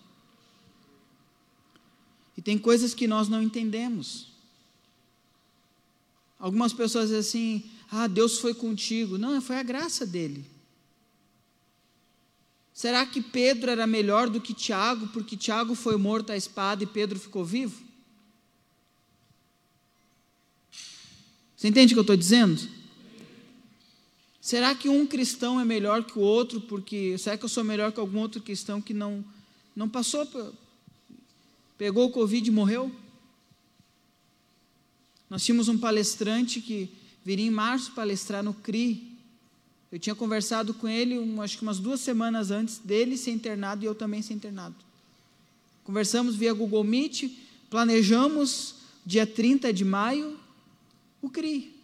[2.37, 4.27] E tem coisas que nós não entendemos.
[6.39, 9.17] Algumas pessoas dizem assim: ah, Deus foi contigo.
[9.17, 10.45] Não, foi a graça dele.
[12.71, 16.87] Será que Pedro era melhor do que Tiago, porque Tiago foi morto à espada e
[16.87, 17.81] Pedro ficou vivo?
[21.55, 22.61] Você entende o que eu estou dizendo?
[24.39, 27.91] Será que um cristão é melhor que o outro, porque será que eu sou melhor
[27.91, 29.25] que algum outro cristão que não,
[29.75, 30.23] não passou
[31.77, 32.91] pegou o Covid e morreu.
[35.29, 36.89] Nós tínhamos um palestrante que
[37.23, 39.17] viria em março palestrar no CRI.
[39.91, 43.83] Eu tinha conversado com ele, um, acho que umas duas semanas antes dele ser internado
[43.83, 44.75] e eu também ser internado.
[45.83, 47.31] Conversamos via Google Meet,
[47.69, 48.75] planejamos
[49.05, 50.37] dia 30 de maio
[51.21, 51.75] o CRI.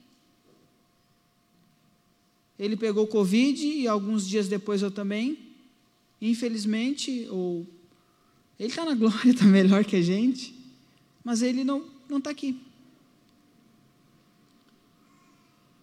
[2.57, 5.37] Ele pegou Covid e alguns dias depois eu também.
[6.21, 7.67] Infelizmente, ou
[8.63, 10.55] ele está na glória, está melhor que a gente,
[11.21, 11.83] mas ele não
[12.15, 12.57] está aqui.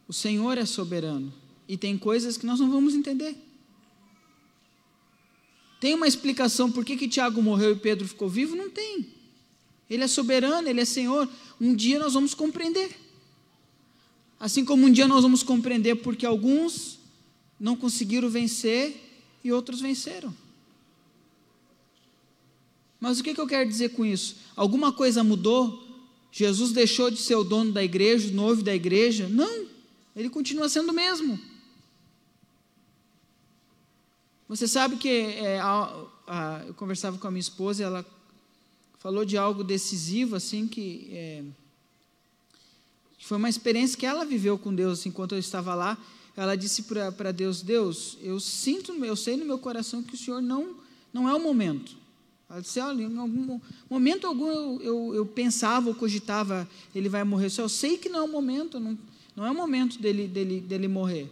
[0.09, 1.33] O Senhor é soberano
[1.69, 3.37] e tem coisas que nós não vamos entender.
[5.79, 8.57] Tem uma explicação por que, que Tiago morreu e Pedro ficou vivo?
[8.57, 9.07] Não tem.
[9.89, 11.29] Ele é soberano, ele é Senhor.
[11.61, 12.97] Um dia nós vamos compreender.
[14.39, 16.99] Assim como um dia nós vamos compreender porque alguns
[17.59, 18.97] não conseguiram vencer
[19.45, 20.35] e outros venceram.
[23.01, 24.37] Mas o que, eu quero dizer com isso?
[24.55, 25.89] Alguma coisa mudou?
[26.31, 29.29] Jesus deixou de ser o dono da igreja, o noivo da igreja?
[29.29, 29.67] Não,
[30.15, 31.41] ele continua sendo o mesmo.
[34.49, 38.05] Você sabe que é, a, a, eu conversava com a minha esposa, ela
[38.99, 41.43] falou de algo decisivo, assim, que é,
[43.21, 45.97] foi uma experiência que ela viveu com Deus assim, enquanto eu estava lá.
[46.37, 50.41] Ela disse para Deus: Deus, eu sinto, eu sei no meu coração que o Senhor
[50.41, 50.77] não,
[51.13, 52.00] não é o momento.
[52.51, 57.23] Ela disse, olha, em algum momento algum eu, eu, eu pensava ou cogitava, ele vai
[57.23, 57.49] morrer.
[57.57, 58.99] Eu sei que não é o momento, não,
[59.37, 61.31] não é o momento dele, dele, dele morrer.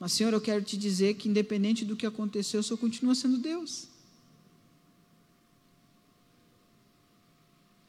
[0.00, 3.38] Mas, Senhor, eu quero te dizer que, independente do que aconteceu, o Senhor continua sendo
[3.38, 3.86] Deus.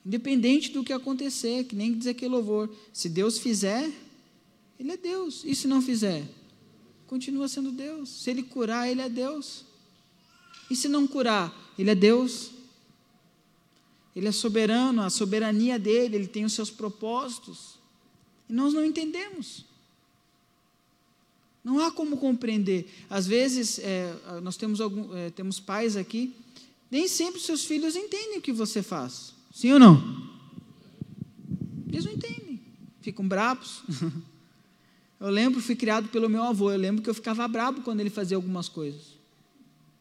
[0.05, 2.69] Independente do que acontecer, que nem dizer que louvor.
[2.93, 3.91] Se Deus fizer,
[4.79, 5.43] Ele é Deus.
[5.43, 6.23] E se não fizer?
[7.07, 8.09] Continua sendo Deus.
[8.09, 9.65] Se Ele curar, Ele é Deus.
[10.69, 12.51] E se não curar, Ele é Deus.
[14.15, 17.77] Ele é soberano, a soberania dele, ele tem os seus propósitos.
[18.49, 19.65] E nós não entendemos.
[21.63, 22.89] Não há como compreender.
[23.09, 24.11] Às vezes, é,
[24.41, 26.33] nós temos, algum, é, temos pais aqui,
[26.89, 29.33] nem sempre seus filhos entendem o que você faz.
[29.53, 30.27] Sim ou não?
[31.89, 32.59] Eles não entendem.
[33.01, 33.83] Ficam bravos.
[35.19, 36.71] Eu lembro, fui criado pelo meu avô.
[36.71, 39.17] Eu lembro que eu ficava bravo quando ele fazia algumas coisas.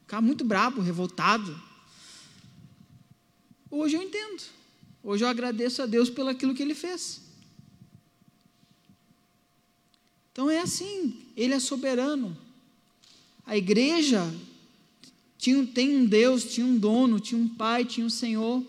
[0.02, 1.58] Ficava muito bravo, revoltado.
[3.70, 4.42] Hoje eu entendo.
[5.02, 7.20] Hoje eu agradeço a Deus pelo aquilo que Ele fez.
[10.32, 12.36] Então é assim, Ele é soberano.
[13.44, 14.32] A igreja
[15.38, 18.64] tinha, tem um Deus, tinha um dono, tinha um pai, tinha um Senhor.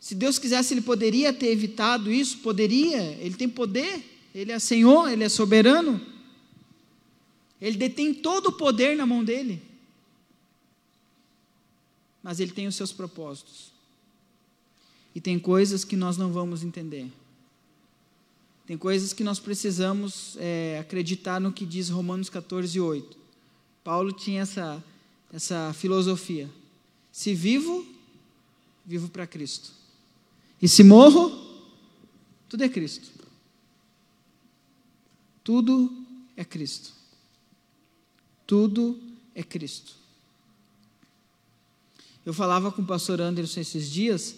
[0.00, 4.02] Se Deus quisesse, Ele poderia ter evitado isso, poderia, Ele tem poder,
[4.34, 6.00] Ele é Senhor, Ele é soberano.
[7.60, 9.68] Ele detém todo o poder na mão dele
[12.28, 13.72] mas ele tem os seus propósitos.
[15.14, 17.10] E tem coisas que nós não vamos entender.
[18.66, 23.16] Tem coisas que nós precisamos é, acreditar no que diz Romanos 14, 8.
[23.82, 24.84] Paulo tinha essa,
[25.32, 26.50] essa filosofia.
[27.10, 27.86] Se vivo,
[28.84, 29.72] vivo para Cristo.
[30.60, 31.30] E se morro,
[32.48, 33.08] tudo é Cristo.
[35.42, 35.90] Tudo
[36.36, 36.92] é Cristo.
[38.46, 39.00] Tudo
[39.34, 39.94] é Cristo.
[42.26, 44.36] Eu falava com o pastor Anderson esses dias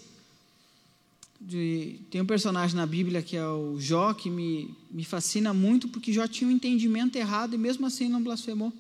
[1.41, 5.89] de, tem um personagem na Bíblia que é o Jó, que me, me fascina muito,
[5.89, 8.73] porque Jó tinha um entendimento errado e mesmo assim não blasfemou.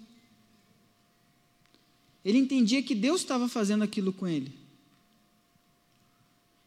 [2.22, 4.52] Ele entendia que Deus estava fazendo aquilo com ele.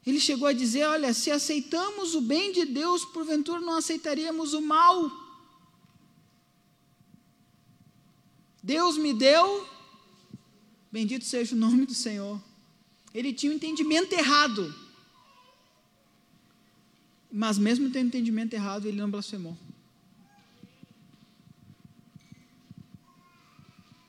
[0.03, 4.61] Ele chegou a dizer: Olha, se aceitamos o bem de Deus, porventura não aceitaríamos o
[4.61, 5.11] mal.
[8.63, 9.67] Deus me deu,
[10.91, 12.41] bendito seja o nome do Senhor.
[13.13, 14.82] Ele tinha um entendimento errado.
[17.35, 19.57] Mas mesmo tendo entendimento errado, ele não blasfemou.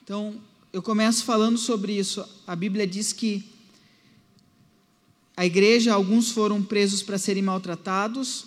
[0.03, 0.39] Então,
[0.71, 2.23] eu começo falando sobre isso.
[2.47, 3.43] A Bíblia diz que
[5.35, 8.45] a igreja, alguns foram presos para serem maltratados,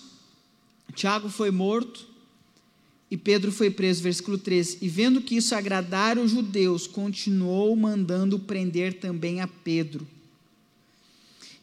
[0.94, 2.08] Tiago foi morto
[3.10, 4.04] e Pedro foi preso.
[4.04, 4.78] Versículo 13.
[4.80, 10.08] E vendo que isso agradara os judeus, continuou mandando prender também a Pedro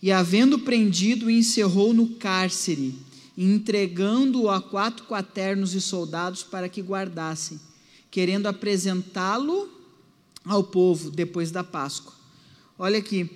[0.04, 2.94] e, havendo prendido, encerrou no cárcere,
[3.38, 7.58] entregando-o a quatro quaternos e soldados para que guardassem,
[8.10, 9.66] querendo apresentá-lo
[10.44, 12.12] ao povo depois da Páscoa.
[12.78, 13.30] Olha aqui,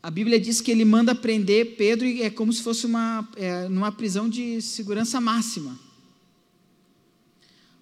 [0.00, 3.68] a Bíblia diz que ele manda prender Pedro e é como se fosse uma, é,
[3.68, 5.76] numa prisão de segurança máxima.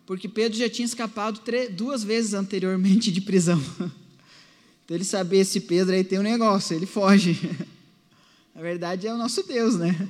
[0.06, 3.62] Porque Pedro já tinha escapado três, duas vezes anteriormente de prisão.
[4.84, 7.40] Então ele sabia, esse Pedro aí tem um negócio, ele foge.
[8.54, 10.08] Na verdade é o nosso Deus, né?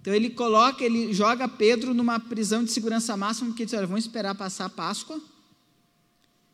[0.00, 4.04] Então ele coloca, ele joga Pedro numa prisão de segurança máxima, porque diz, olha, vamos
[4.04, 5.18] esperar passar a Páscoa,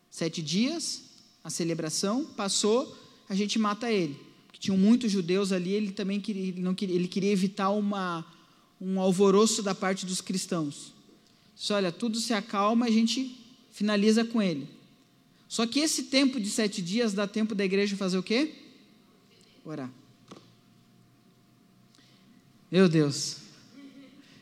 [0.09, 1.01] sete dias,
[1.43, 2.97] a celebração, passou,
[3.27, 4.17] a gente mata ele.
[4.45, 8.25] Porque tinham muitos judeus ali, ele também queria, ele não queria, ele queria evitar uma,
[8.79, 10.93] um alvoroço da parte dos cristãos.
[11.55, 13.37] Disse, olha, tudo se acalma, a gente
[13.71, 14.67] finaliza com ele.
[15.47, 18.53] Só que esse tempo de sete dias dá tempo da igreja fazer o quê?
[19.65, 19.91] Orar.
[22.71, 23.35] Meu Deus.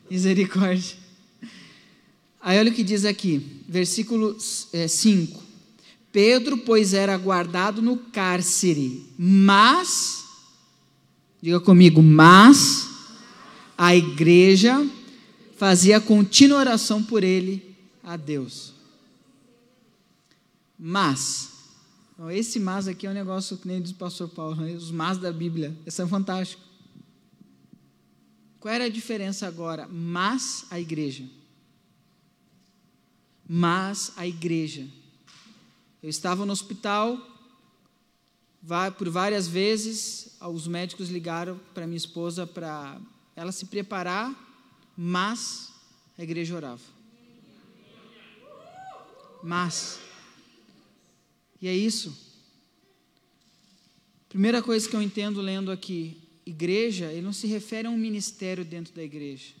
[0.08, 0.96] Misericórdia.
[2.40, 4.72] Aí olha o que diz aqui, versículo 5.
[4.72, 5.50] É,
[6.12, 10.24] Pedro, pois, era guardado no cárcere, mas,
[11.42, 12.88] diga comigo, mas
[13.76, 14.86] a igreja
[15.56, 18.72] fazia contínua oração por ele a Deus.
[20.78, 21.50] Mas,
[22.30, 24.72] esse mas aqui é um negócio que nem diz o pastor Paulo, né?
[24.72, 26.69] os mas da Bíblia, esse é fantástico.
[28.60, 29.88] Qual era a diferença agora?
[29.88, 31.24] Mas a igreja.
[33.48, 34.86] Mas a igreja.
[36.02, 37.18] Eu estava no hospital,
[38.98, 43.00] por várias vezes, os médicos ligaram para minha esposa para
[43.34, 44.34] ela se preparar,
[44.94, 45.72] mas
[46.18, 46.82] a igreja orava.
[49.42, 49.98] Mas.
[51.62, 52.14] E é isso.
[54.28, 56.19] Primeira coisa que eu entendo lendo aqui,
[56.50, 59.54] igreja, ele não se refere a um ministério dentro da igreja.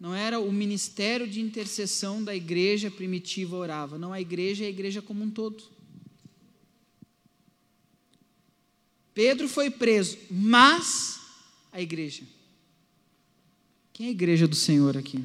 [0.00, 3.96] Não era o ministério de intercessão da igreja primitiva orava.
[3.98, 5.62] Não, a igreja é a igreja como um todo.
[9.14, 11.20] Pedro foi preso, mas
[11.70, 12.24] a igreja.
[13.92, 15.22] Quem é a igreja do Senhor aqui?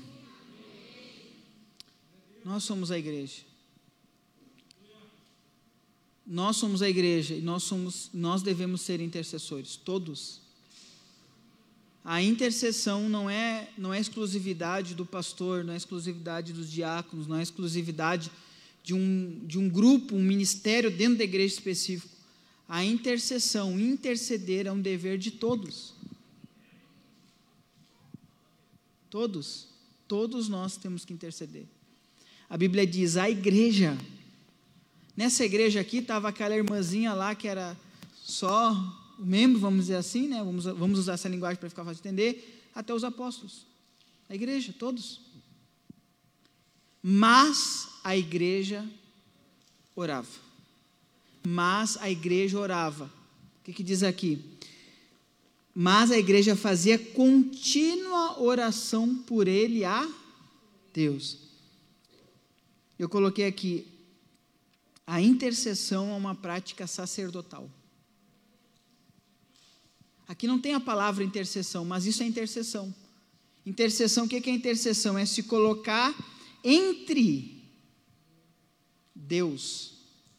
[2.43, 3.46] Nós somos a igreja.
[6.27, 10.41] Nós somos a igreja e nós somos, nós devemos ser intercessores, todos.
[12.03, 17.37] A intercessão não é, não é exclusividade do pastor, não é exclusividade dos diáconos, não
[17.37, 18.29] é exclusividade
[18.83, 22.13] de um, de um grupo, um ministério dentro da igreja específico.
[22.67, 25.93] A intercessão, interceder é um dever de todos.
[29.09, 29.67] Todos,
[30.09, 31.65] todos nós temos que interceder.
[32.49, 33.97] A Bíblia diz: a igreja
[35.17, 37.75] Nessa igreja aqui estava aquela irmãzinha lá que era
[38.23, 38.71] só
[39.17, 40.43] membro, vamos dizer assim, né?
[40.43, 43.65] vamos, vamos usar essa linguagem para ficar fácil de entender, até os apóstolos.
[44.29, 45.21] A igreja, todos.
[47.01, 48.87] Mas a igreja
[49.95, 50.27] orava.
[51.47, 53.05] Mas a igreja orava.
[53.05, 54.39] O que, que diz aqui?
[55.73, 60.07] Mas a igreja fazia contínua oração por ele a
[60.93, 61.37] Deus.
[62.99, 63.87] Eu coloquei aqui,
[65.07, 67.71] a intercessão é uma prática sacerdotal.
[70.27, 72.93] Aqui não tem a palavra intercessão, mas isso é intercessão.
[73.65, 75.17] Intercessão, o que é intercessão?
[75.17, 76.13] É se colocar
[76.61, 77.63] entre
[79.15, 79.93] Deus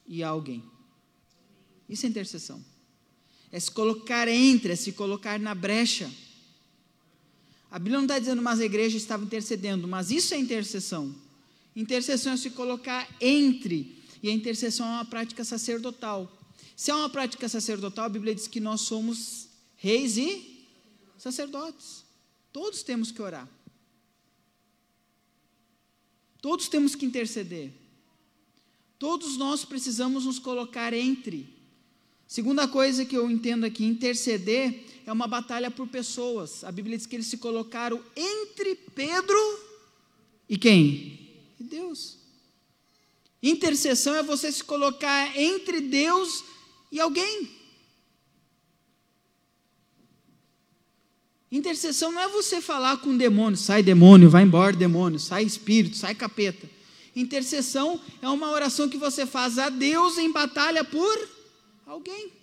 [0.06, 0.62] e alguém.
[1.88, 2.62] Isso é intercessão.
[3.50, 6.12] É se colocar entre, é se colocar na brecha.
[7.70, 11.14] A Bíblia não está dizendo, mas a igreja estava intercedendo, mas isso é intercessão.
[11.74, 16.30] Intercessão é se colocar entre e a intercessão é uma prática sacerdotal.
[16.76, 20.58] Se é uma prática sacerdotal, a Bíblia diz que nós somos reis e
[21.18, 22.04] Sacerdotes.
[22.52, 23.48] Todos temos que orar.
[26.40, 27.72] Todos temos que interceder.
[28.98, 31.52] Todos nós precisamos nos colocar entre.
[32.26, 36.62] Segunda coisa que eu entendo aqui, interceder é uma batalha por pessoas.
[36.62, 39.68] A Bíblia diz que eles se colocaram entre Pedro
[40.48, 41.18] e quem?
[41.58, 42.17] E Deus.
[43.42, 46.44] Intercessão é você se colocar entre Deus
[46.90, 47.58] e alguém.
[51.50, 55.96] Intercessão não é você falar com o demônio, sai demônio, vai embora demônio, sai espírito,
[55.96, 56.68] sai capeta.
[57.16, 61.28] Intercessão é uma oração que você faz a Deus em batalha por
[61.86, 62.37] alguém.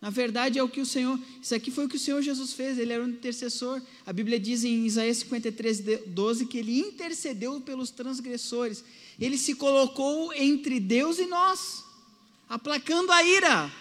[0.00, 2.52] Na verdade, é o que o Senhor, isso aqui foi o que o Senhor Jesus
[2.52, 3.82] fez, ele era um intercessor.
[4.06, 8.84] A Bíblia diz em Isaías 53, 12 que ele intercedeu pelos transgressores.
[9.18, 11.82] Ele se colocou entre Deus e nós,
[12.48, 13.72] aplacando a ira.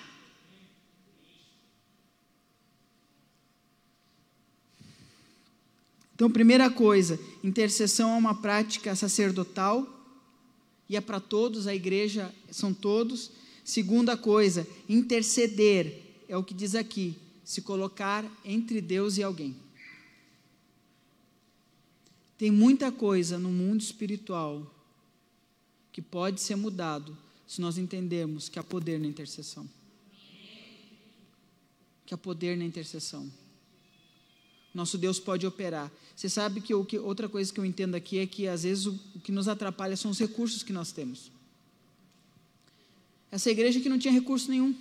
[6.15, 9.87] Então, primeira coisa, intercessão é uma prática sacerdotal
[10.89, 13.29] e é para todos, a igreja são todos.
[13.63, 19.55] Segunda coisa, interceder é o que diz aqui, se colocar entre Deus e alguém.
[22.37, 24.71] Tem muita coisa no mundo espiritual
[25.91, 27.17] que pode ser mudado
[27.47, 29.67] se nós entendermos que há poder na intercessão.
[32.05, 33.31] Que há poder na intercessão.
[34.73, 35.91] Nosso Deus pode operar.
[36.15, 38.85] Você sabe que, o que outra coisa que eu entendo aqui é que às vezes
[38.85, 41.31] o, o que nos atrapalha são os recursos que nós temos.
[43.31, 44.75] Essa igreja que não tinha recurso nenhum.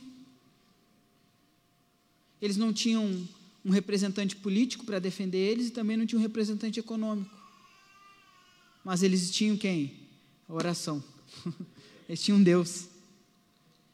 [2.40, 3.26] Eles não tinham
[3.64, 7.34] um representante político para defender eles e também não tinham um representante econômico.
[8.84, 9.94] Mas eles tinham quem?
[10.48, 11.02] A oração.
[12.08, 12.86] Eles tinham Deus.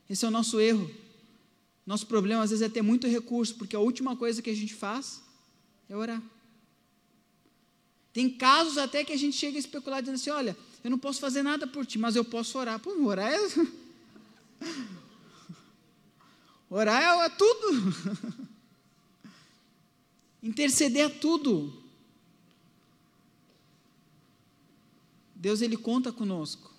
[0.09, 0.90] Esse é o nosso erro.
[1.86, 4.74] Nosso problema às vezes é ter muito recurso, porque a última coisa que a gente
[4.74, 5.22] faz
[5.88, 6.22] é orar.
[8.12, 11.20] Tem casos até que a gente chega a especular dizendo assim: olha, eu não posso
[11.20, 12.78] fazer nada por ti, mas eu posso orar.
[12.78, 13.38] Pô, orar é.
[16.75, 17.95] Orar é, tudo.
[20.43, 21.70] Interceder é tudo.
[25.35, 26.73] Deus ele conta conosco.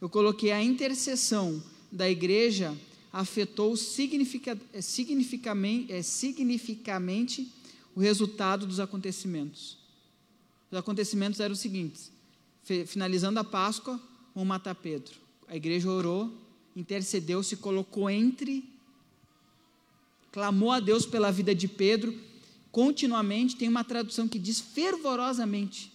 [0.00, 2.76] Eu coloquei a intercessão da igreja
[3.12, 7.48] afetou significa, é, significamente, é, significativamente
[7.94, 9.78] o resultado dos acontecimentos.
[10.68, 12.10] Os acontecimentos eram os seguintes:
[12.86, 14.02] finalizando a Páscoa,
[14.34, 15.14] vão matar Pedro.
[15.46, 16.43] A igreja orou,
[16.74, 18.64] intercedeu, se colocou entre,
[20.32, 22.18] clamou a Deus pela vida de Pedro,
[22.72, 23.56] continuamente.
[23.56, 25.92] Tem uma tradução que diz fervorosamente.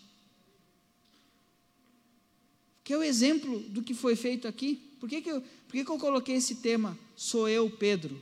[2.84, 4.76] Que é o exemplo do que foi feito aqui.
[5.00, 6.98] Por que, que, eu, por que, que eu coloquei esse tema?
[7.16, 8.20] Sou eu, Pedro.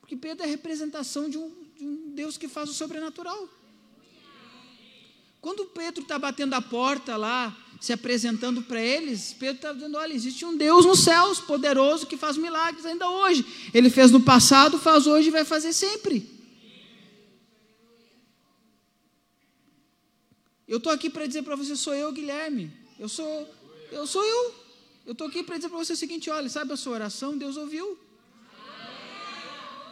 [0.00, 3.48] Porque Pedro é a representação de um, de um Deus que faz o sobrenatural.
[5.40, 10.12] Quando Pedro está batendo a porta lá, se apresentando para eles, Pedro está dizendo: olha,
[10.12, 13.44] existe um Deus nos céus, poderoso, que faz milagres ainda hoje.
[13.72, 16.28] Ele fez no passado, faz hoje e vai fazer sempre.
[20.68, 22.70] Eu estou aqui para dizer para você: sou eu, Guilherme.
[22.98, 23.48] Eu sou,
[23.90, 24.54] eu sou eu.
[25.06, 27.38] Eu estou aqui para dizer para você o seguinte: olha, sabe a sua oração?
[27.38, 27.98] Deus ouviu.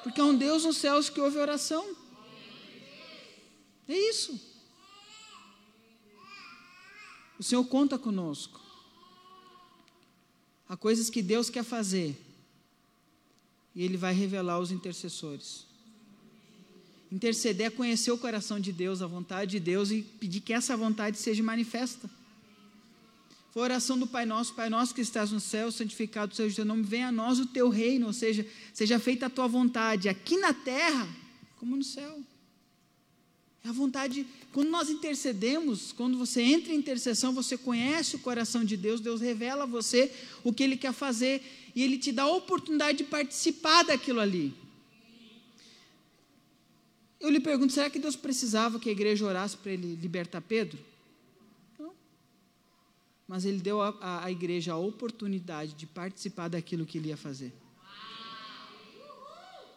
[0.02, 1.96] Porque é um Deus nos céus que ouve oração.
[3.88, 4.57] É isso.
[7.38, 8.60] O Senhor conta conosco.
[10.68, 12.16] Há coisas que Deus quer fazer.
[13.74, 15.66] E Ele vai revelar aos intercessores.
[17.10, 20.76] Interceder é conhecer o coração de Deus, a vontade de Deus e pedir que essa
[20.76, 22.10] vontade seja manifesta.
[23.50, 26.56] Foi a oração do Pai Nosso, Pai Nosso que estás no céu, santificado seja o
[26.56, 30.08] teu nome, venha a nós o teu reino, ou seja, seja feita a tua vontade,
[30.08, 31.08] aqui na terra,
[31.56, 32.22] como no céu.
[33.68, 38.76] A vontade, quando nós intercedemos, quando você entra em intercessão, você conhece o coração de
[38.78, 40.10] Deus, Deus revela a você
[40.42, 41.42] o que Ele quer fazer
[41.74, 44.54] e Ele te dá a oportunidade de participar daquilo ali.
[47.20, 50.78] Eu lhe pergunto, será que Deus precisava que a igreja orasse para Ele libertar Pedro?
[53.28, 57.52] mas ele deu à igreja a oportunidade de participar daquilo que ele ia fazer.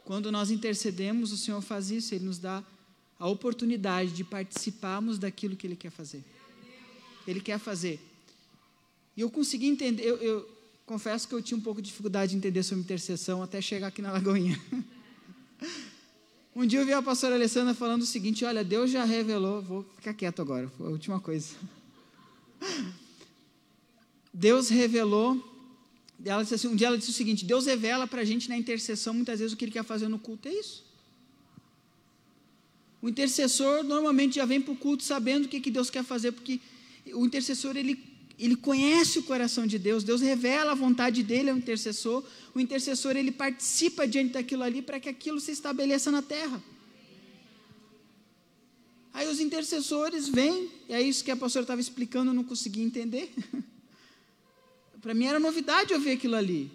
[0.05, 2.63] Quando nós intercedemos, o Senhor faz isso, ele nos dá
[3.21, 6.23] a oportunidade de participarmos daquilo que ele quer fazer.
[7.27, 7.99] Ele quer fazer.
[9.15, 10.49] E eu consegui entender, eu, eu
[10.87, 14.01] confesso que eu tinha um pouco de dificuldade de entender sobre intercessão até chegar aqui
[14.01, 14.59] na Lagoinha.
[16.53, 19.85] Um dia eu vi a pastora Alessandra falando o seguinte: Olha, Deus já revelou, vou
[19.95, 21.55] ficar quieto agora, foi a última coisa.
[24.33, 25.41] Deus revelou
[26.25, 28.57] ela disse assim, um dia ela disse o seguinte: Deus revela para a gente na
[28.57, 30.49] intercessão muitas vezes o que Ele quer fazer no culto.
[30.49, 30.90] É isso.
[33.01, 36.31] O intercessor normalmente já vem para o culto sabendo o que, que Deus quer fazer,
[36.31, 36.61] porque
[37.13, 37.99] o intercessor ele,
[38.37, 42.23] ele conhece o coração de Deus, Deus revela a vontade dele ao intercessor,
[42.53, 46.61] o intercessor ele participa diante daquilo ali para que aquilo se estabeleça na terra.
[49.13, 52.81] Aí os intercessores vêm, e é isso que a pastora estava explicando, eu não consegui
[52.81, 53.33] entender.
[55.01, 56.71] para mim era novidade ouvir aquilo ali.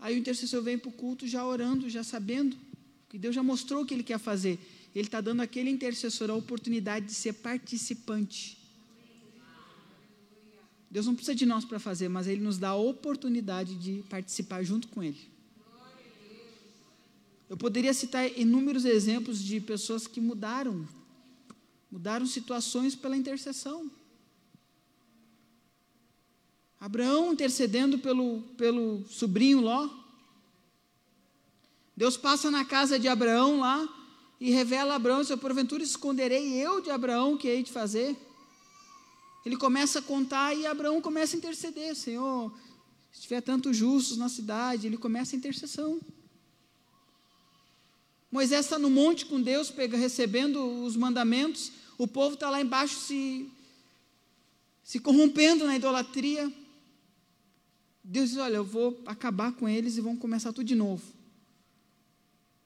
[0.00, 2.56] Aí o intercessor vem para o culto já orando, já sabendo
[3.14, 4.58] que Deus já mostrou o que Ele quer fazer.
[4.92, 8.58] Ele está dando àquele intercessor a oportunidade de ser participante.
[10.90, 14.64] Deus não precisa de nós para fazer, mas Ele nos dá a oportunidade de participar
[14.64, 15.30] junto com Ele.
[17.48, 20.84] Eu poderia citar inúmeros exemplos de pessoas que mudaram,
[21.92, 23.88] mudaram situações pela intercessão.
[26.80, 30.03] Abraão intercedendo pelo, pelo sobrinho Ló.
[31.96, 33.88] Deus passa na casa de Abraão lá
[34.40, 37.70] e revela a Abraão: se eu porventura esconderei eu de Abraão o que hei de
[37.70, 38.16] fazer.
[39.46, 42.52] Ele começa a contar e Abraão começa a interceder: Senhor,
[43.12, 46.00] se tiver tantos justos na cidade, ele começa a intercessão.
[48.30, 52.98] Moisés está no monte com Deus, pega, recebendo os mandamentos, o povo está lá embaixo
[52.98, 53.48] se,
[54.82, 56.52] se corrompendo na idolatria.
[58.02, 61.13] Deus diz: Olha, eu vou acabar com eles e vão começar tudo de novo.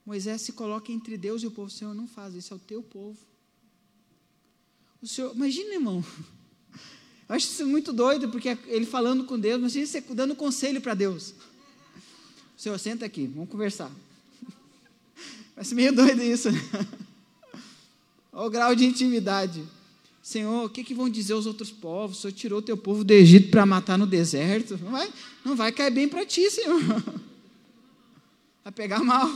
[0.09, 1.68] Moisés se coloca entre Deus e o povo.
[1.68, 3.18] O Senhor não faz, esse é o teu povo.
[5.02, 6.02] O Senhor, imagina, irmão.
[7.28, 10.94] Eu acho isso muito doido, porque ele falando com Deus, imagina você dando conselho para
[10.94, 11.34] Deus.
[12.56, 13.92] Senhor, senta aqui, vamos conversar.
[15.54, 16.50] Parece meio doido isso.
[16.50, 16.59] Né?
[18.32, 19.62] Olha o grau de intimidade.
[20.22, 22.16] Senhor, o que, que vão dizer os outros povos?
[22.16, 24.78] O Senhor tirou o teu povo do Egito para matar no deserto.
[24.82, 25.12] Não vai,
[25.44, 26.80] não vai cair bem para ti, Senhor.
[28.64, 29.28] Vai pegar mal.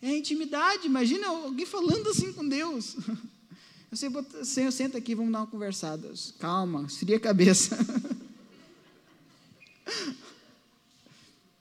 [0.00, 2.96] É intimidade, imagina alguém falando assim com Deus.
[3.90, 4.08] Você,
[4.44, 6.12] Senhor, senta aqui, vamos dar uma conversada.
[6.38, 7.76] Calma, esfria a cabeça.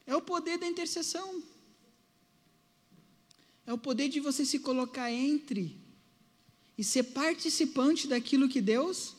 [0.08, 1.44] É o poder da intercessão.
[3.66, 5.78] É o poder de você se colocar entre
[6.78, 9.14] e ser participante daquilo que Deus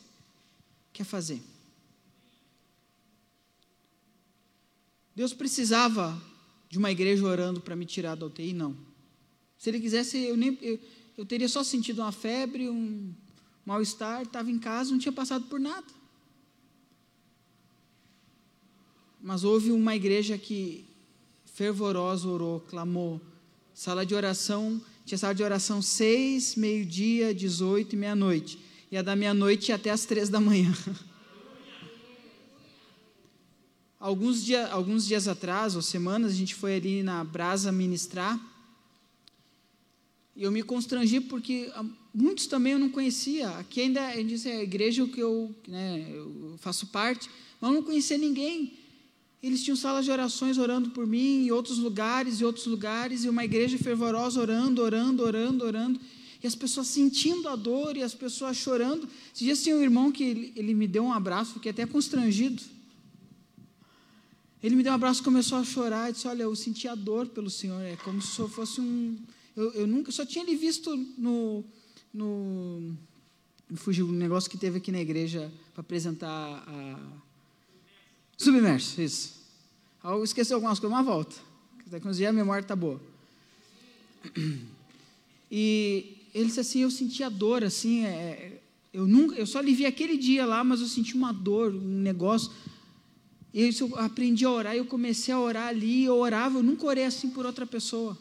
[0.91, 1.39] quer fazer.
[5.15, 6.19] Mal precisava
[6.67, 8.53] de uma igreja orando para me tirar da UTI?
[8.53, 8.88] Não.
[9.59, 10.79] Se ele quisesse, eu, nem, eu,
[11.17, 13.13] eu teria só sentido uma febre, um
[13.65, 15.85] mal-estar, estava em casa, não tinha passado por nada.
[19.21, 20.85] Mas houve uma igreja que
[21.45, 23.19] fervorosa orou, clamou.
[23.73, 28.57] Sala de oração, tinha sala de oração seis, meio-dia, dezoito e meia-noite.
[28.89, 30.73] E a da meia-noite até as três da manhã.
[33.99, 38.39] Alguns, dia, alguns dias atrás, ou semanas, a gente foi ali na Brasa ministrar.
[40.39, 41.69] E eu me constrangi porque
[42.13, 43.49] muitos também eu não conhecia.
[43.57, 47.29] Aqui ainda a gente é a igreja que eu, né, eu faço parte,
[47.59, 48.71] mas eu não conhecia ninguém.
[49.43, 53.29] Eles tinham salas de orações orando por mim, em outros lugares, e outros lugares, e
[53.29, 55.99] uma igreja fervorosa orando, orando, orando, orando.
[56.41, 59.09] E as pessoas sentindo a dor e as pessoas chorando.
[59.33, 62.63] Esses dias tinha um irmão que ele, ele me deu um abraço, fiquei até constrangido.
[64.63, 67.27] Ele me deu um abraço, começou a chorar e disse: Olha, eu senti a dor
[67.27, 67.81] pelo Senhor.
[67.81, 69.17] É como se fosse um,
[69.59, 71.65] eu, eu nunca, só tinha ele visto no,
[72.13, 72.95] no
[73.75, 76.97] fugiu um negócio que teve aqui na igreja para apresentar a
[78.37, 79.37] submerso, isso.
[80.01, 81.35] Eu esqueci algumas coisas, uma volta.
[81.87, 83.01] Daqui uns dias a memória está boa.
[85.51, 88.61] E ele disse assim, eu senti a dor, assim, é,
[88.93, 92.51] eu nunca, eu só vi aquele dia lá, mas eu senti uma dor, um negócio.
[93.51, 97.03] E eu aprendi a orar, eu comecei a orar ali, eu orava, eu nunca orei
[97.03, 98.15] assim por outra pessoa.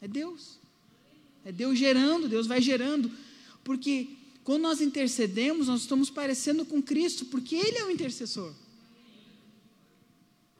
[0.00, 0.58] É Deus.
[1.46, 3.08] É Deus gerando, Deus vai gerando.
[3.62, 4.08] Porque
[4.42, 8.52] quando nós intercedemos, nós estamos parecendo com Cristo, porque Ele é o intercessor.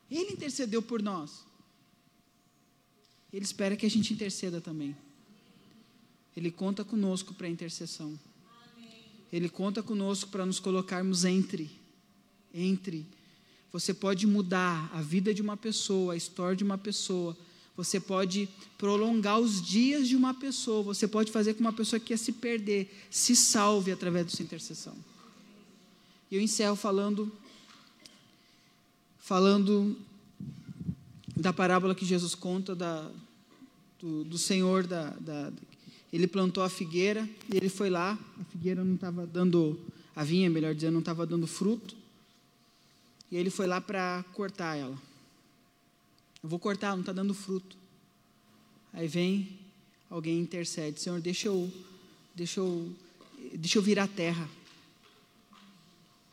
[0.09, 1.45] Ele intercedeu por nós.
[3.33, 4.97] Ele espera que a gente interceda também.
[6.37, 8.17] Ele conta conosco para a intercessão.
[9.33, 11.69] Ele conta conosco para nos colocarmos entre.
[12.55, 13.05] Entre.
[13.73, 17.37] Você pode mudar a vida de uma pessoa, a história de uma pessoa,
[17.77, 18.49] você pode
[18.79, 22.19] prolongar os dias de uma pessoa, você pode fazer com que uma pessoa que quer
[22.19, 24.97] se perder se salve através da sua intercessão.
[26.31, 27.31] E eu encerro falando
[29.19, 29.97] falando
[31.37, 33.11] da parábola que Jesus conta da,
[33.99, 35.53] do, do Senhor da, da,
[36.13, 39.79] ele plantou a figueira e ele foi lá, a figueira não estava dando,
[40.15, 41.97] a vinha, melhor dizendo, não estava dando fruto.
[43.31, 44.97] E ele foi lá para cortar ela.
[46.47, 47.77] Eu vou cortar, não está dando fruto.
[48.93, 49.59] Aí vem
[50.09, 51.69] alguém intercede, Senhor, deixa eu,
[52.37, 52.95] deixa eu,
[53.53, 54.49] deixa eu virar a terra.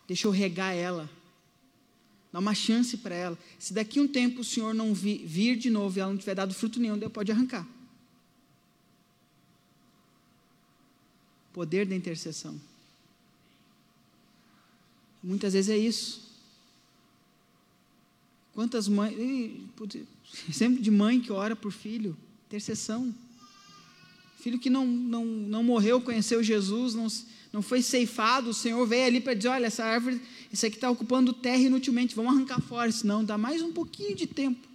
[0.07, 1.09] Deixa eu regar ela.
[2.31, 3.39] Dá uma chance para ela.
[3.57, 6.35] Se daqui um tempo o Senhor não vir, vir de novo e ela não tiver
[6.35, 7.67] dado fruto nenhum, Deus pode arrancar.
[11.51, 12.61] Poder da intercessão.
[15.23, 16.22] Muitas vezes é isso.
[18.53, 19.15] Quantas mães.
[20.51, 22.15] Sempre de mãe que ora por filho.
[22.47, 23.13] Intercessão.
[24.39, 27.07] Filho que não, não, não morreu, conheceu Jesus, não,
[27.53, 30.89] não foi ceifado, o Senhor veio ali para dizer: olha, essa árvore, isso aqui está
[30.89, 32.91] ocupando terra inutilmente, vamos arrancar fora.
[32.91, 34.67] Senão, dá mais um pouquinho de tempo.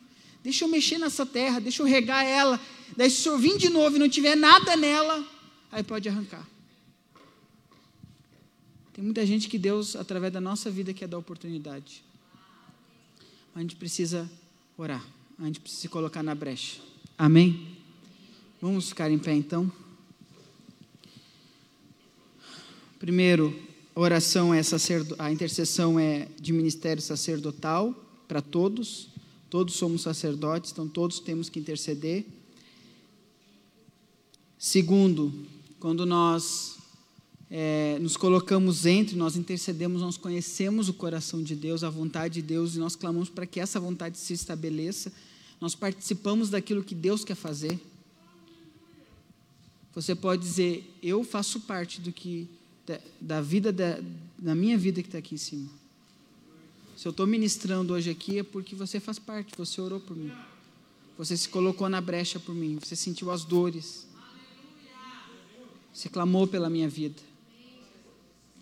[0.42, 2.58] Deixa eu mexer nessa terra, deixa eu regar ela.
[2.96, 5.22] Daí, se o Senhor vir de novo e não tiver nada nela,
[5.70, 6.48] aí pode arrancar.
[8.94, 12.02] Tem muita gente que Deus, através da nossa vida, quer dar oportunidade.
[13.54, 14.30] A gente precisa
[14.76, 15.04] orar,
[15.38, 16.80] a gente precisa se colocar na brecha.
[17.16, 17.76] Amém?
[18.60, 19.70] Vamos ficar em pé então.
[22.98, 23.56] Primeiro,
[23.94, 24.60] a oração é
[25.18, 27.92] a intercessão é de ministério sacerdotal
[28.28, 29.08] para todos.
[29.50, 32.24] Todos somos sacerdotes, então todos temos que interceder.
[34.58, 35.32] Segundo,
[35.80, 36.77] quando nós
[37.50, 42.42] é, nos colocamos entre, nós intercedemos, nós conhecemos o coração de Deus, a vontade de
[42.42, 45.10] Deus, e nós clamamos para que essa vontade se estabeleça.
[45.60, 47.80] Nós participamos daquilo que Deus quer fazer.
[49.94, 52.46] Você pode dizer, eu faço parte do que
[52.86, 53.98] da, da vida da,
[54.38, 55.68] da minha vida que está aqui em cima.
[56.96, 60.32] Se eu estou ministrando hoje aqui é porque você faz parte, você orou por mim.
[61.16, 64.06] Você se colocou na brecha por mim, você sentiu as dores.
[65.92, 67.27] Você clamou pela minha vida.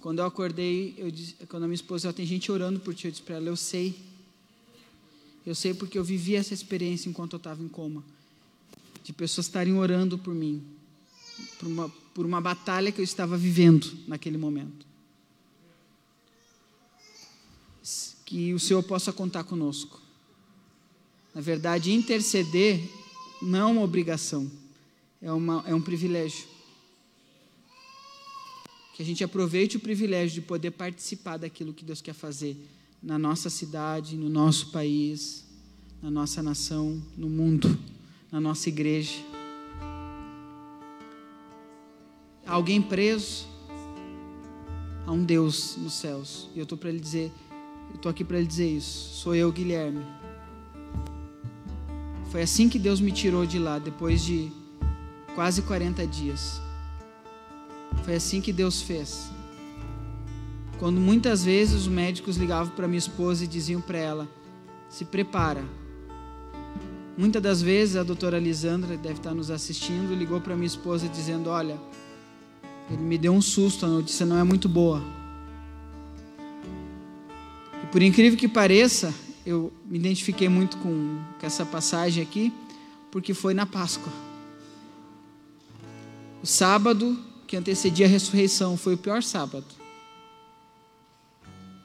[0.01, 3.11] Quando eu acordei, eu disse, quando a minha esposa, tem gente orando por ti, eu
[3.11, 3.99] disse para ela, eu sei.
[5.45, 8.05] Eu sei porque eu vivi essa experiência enquanto eu estava em coma.
[9.03, 10.77] De pessoas estarem orando por mim
[11.59, 14.87] por uma, por uma batalha que eu estava vivendo naquele momento.
[18.25, 20.01] Que o Senhor possa contar conosco.
[21.35, 22.81] Na verdade, interceder
[23.41, 24.51] não é uma obrigação,
[25.21, 26.45] é, uma, é um privilégio.
[28.97, 32.57] Que a gente aproveite o privilégio de poder participar daquilo que Deus quer fazer
[33.03, 35.45] na nossa cidade, no nosso país,
[36.03, 37.79] na nossa nação, no mundo,
[38.33, 39.13] na nossa igreja.
[42.47, 43.47] alguém preso
[45.05, 46.49] a um Deus nos céus.
[46.55, 47.33] E eu estou para ele dizer,
[47.91, 49.15] eu estou aqui para ele dizer isso.
[49.17, 50.05] Sou eu, Guilherme.
[52.31, 54.51] Foi assim que Deus me tirou de lá depois de
[55.35, 56.61] quase 40 dias.
[58.05, 59.31] Foi assim que Deus fez.
[60.79, 64.29] Quando muitas vezes os médicos ligavam para minha esposa e diziam para ela:
[64.89, 65.65] "Se prepara".
[67.17, 71.49] Muitas das vezes a doutora Lisandra deve estar nos assistindo, ligou para minha esposa dizendo:
[71.49, 71.81] "Olha,
[72.91, 75.03] ele me deu um susto, a notícia não é muito boa.
[77.83, 79.13] E por incrível que pareça,
[79.45, 82.53] eu me identifiquei muito com, com essa passagem aqui,
[83.11, 84.13] porque foi na Páscoa.
[86.43, 89.67] O sábado que antecedia a ressurreição foi o pior sábado.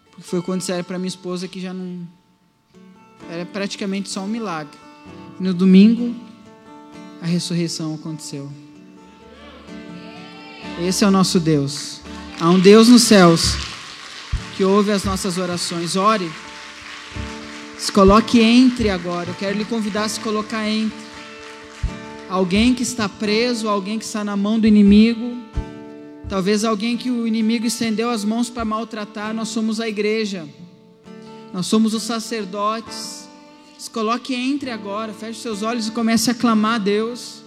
[0.10, 2.08] Porque foi quando disseram para minha esposa que já não.
[3.30, 4.78] Era praticamente só um milagre.
[5.40, 6.16] E no domingo,
[7.22, 8.52] a ressurreição aconteceu.
[10.82, 12.02] Esse é o nosso Deus.
[12.40, 13.56] Há um Deus nos céus
[14.58, 15.96] que ouve as nossas orações.
[15.96, 16.32] Ore.
[17.78, 19.30] Se coloque entre agora.
[19.30, 20.98] Eu quero lhe convidar a se colocar entre.
[22.30, 25.51] Alguém que está preso, alguém que está na mão do inimigo.
[26.32, 29.34] Talvez alguém que o inimigo estendeu as mãos para maltratar.
[29.34, 30.48] Nós somos a igreja.
[31.52, 33.28] Nós somos os sacerdotes.
[33.78, 35.12] Se coloque entre agora.
[35.12, 37.42] Feche seus olhos e comece a clamar a Deus.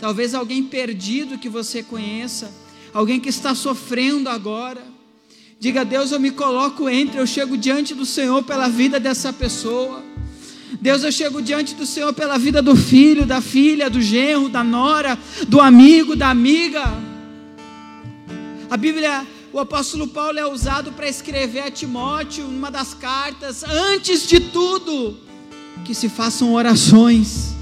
[0.00, 2.52] Talvez alguém perdido que você conheça,
[2.92, 4.84] alguém que está sofrendo agora.
[5.60, 9.32] Diga a Deus, eu me coloco entre, eu chego diante do Senhor pela vida dessa
[9.32, 10.02] pessoa.
[10.80, 14.64] Deus, eu chego diante do Senhor pela vida do filho, da filha, do genro, da
[14.64, 15.16] nora,
[15.46, 17.06] do amigo, da amiga.
[18.70, 24.26] A Bíblia, o apóstolo Paulo é usado para escrever a Timóteo, numa das cartas, antes
[24.26, 25.16] de tudo,
[25.84, 27.56] que se façam orações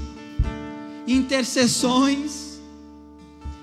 [1.07, 2.59] intercessões.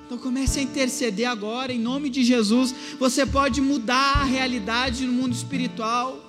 [0.07, 2.75] Então comece a interceder agora, em nome de Jesus.
[2.99, 6.24] Você pode mudar a realidade no mundo espiritual.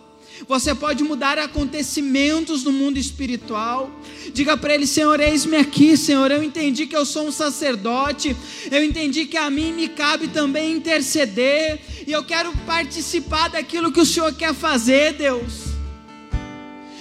[0.48, 3.90] Você pode mudar acontecimentos no mundo espiritual.
[4.34, 6.30] Diga para ele: Senhor, eis-me aqui, Senhor.
[6.30, 8.36] Eu entendi que eu sou um sacerdote.
[8.70, 11.80] Eu entendi que a mim me cabe também interceder.
[12.06, 15.76] E eu quero participar daquilo que o Senhor quer fazer, Deus.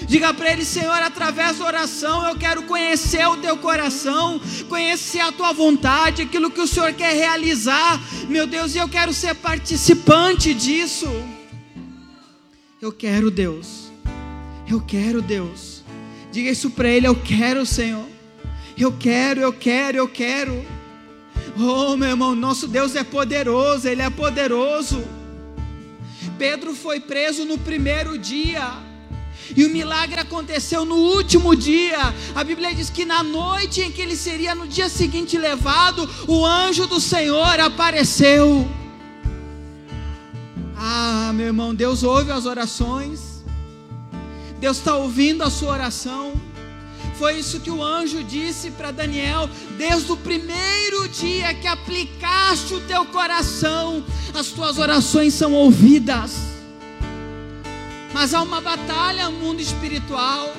[0.06, 5.32] Diga para ele, Senhor, através da oração eu quero conhecer o teu coração, conhecer a
[5.32, 10.52] tua vontade, aquilo que o Senhor quer realizar, meu Deus, e eu quero ser participante
[10.52, 11.08] disso.
[12.84, 13.90] Eu quero, Deus,
[14.68, 15.82] eu quero, Deus.
[16.30, 18.04] Diga isso para ele, eu quero, Senhor.
[18.76, 20.62] Eu quero, eu quero, eu quero.
[21.56, 25.02] Oh, meu irmão, nosso Deus é poderoso, Ele é poderoso.
[26.36, 28.70] Pedro foi preso no primeiro dia.
[29.56, 32.14] E o milagre aconteceu no último dia.
[32.34, 36.44] A Bíblia diz que na noite em que ele seria no dia seguinte levado, o
[36.44, 38.68] anjo do Senhor apareceu.
[40.86, 43.42] Ah, meu irmão, Deus ouve as orações.
[44.60, 46.34] Deus está ouvindo a sua oração.
[47.18, 52.80] Foi isso que o anjo disse para Daniel, desde o primeiro dia que aplicaste o
[52.82, 54.04] teu coração,
[54.34, 56.36] as tuas orações são ouvidas.
[58.12, 60.52] Mas há uma batalha no mundo espiritual.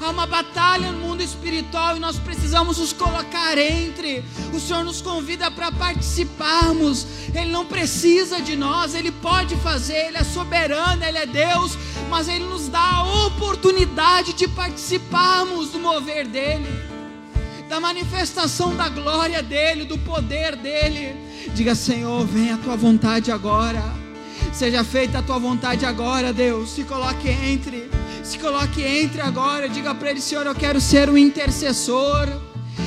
[0.00, 4.24] Há uma batalha no mundo espiritual e nós precisamos nos colocar entre.
[4.54, 7.06] O Senhor nos convida para participarmos.
[7.34, 11.76] Ele não precisa de nós, Ele pode fazer, Ele é soberano, Ele é Deus,
[12.08, 16.66] mas Ele nos dá a oportunidade de participarmos do mover dEle,
[17.68, 21.14] da manifestação da glória dEle, do poder dEle.
[21.54, 23.82] Diga, Senhor, venha a tua vontade agora.
[24.50, 26.70] Seja feita a tua vontade agora, Deus.
[26.70, 27.90] Se coloque entre.
[28.22, 32.28] Se coloque entre agora, diga para ele, Senhor, eu quero ser um intercessor.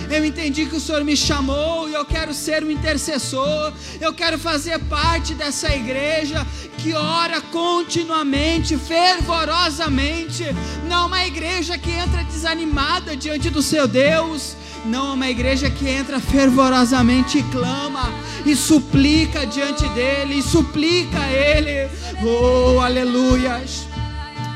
[0.09, 3.73] Eu entendi que o Senhor me chamou e eu quero ser um intercessor.
[3.99, 6.45] Eu quero fazer parte dessa igreja
[6.77, 10.45] que ora continuamente, fervorosamente.
[10.87, 14.55] Não uma igreja que entra desanimada diante do seu Deus.
[14.85, 18.13] Não uma igreja que entra fervorosamente e clama
[18.45, 21.89] e suplica diante dele, e suplica a ele.
[22.21, 23.92] Oh, aleluias.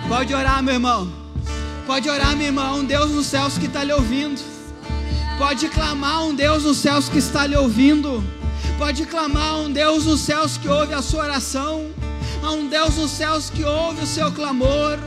[0.08, 1.12] Pode orar, meu irmão.
[1.86, 2.80] Pode orar, meu irmão.
[2.80, 4.42] Um Deus nos céus que está lhe ouvindo.
[5.38, 8.24] Pode clamar um Deus nos céus que está lhe ouvindo.
[8.78, 11.92] Pode clamar um Deus nos céus que ouve a sua oração.
[12.42, 14.98] Há um Deus nos céus que ouve o seu clamor.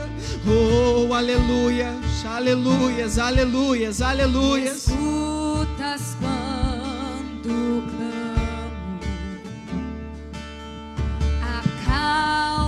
[0.45, 1.93] Oh, aleluia,
[2.25, 4.87] aleluias, aleluias, aleluias.
[4.87, 8.99] Escutas quando clamo,
[11.41, 12.60] acalma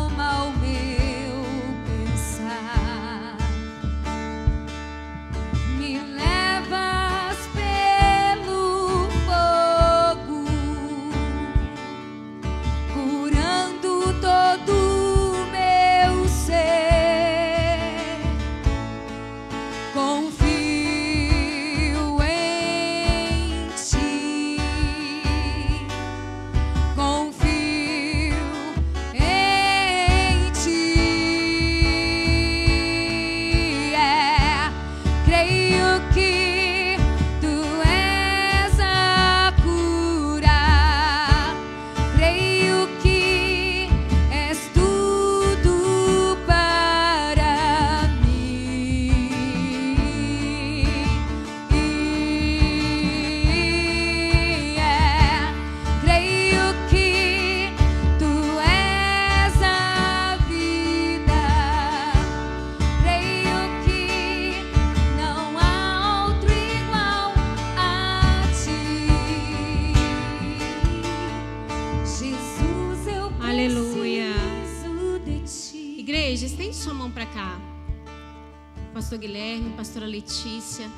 [79.84, 80.90] pastora Letícia.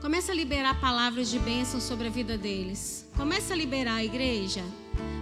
[0.00, 3.04] Começa a liberar palavras de bênção sobre a vida deles.
[3.16, 4.62] Começa a liberar, igreja,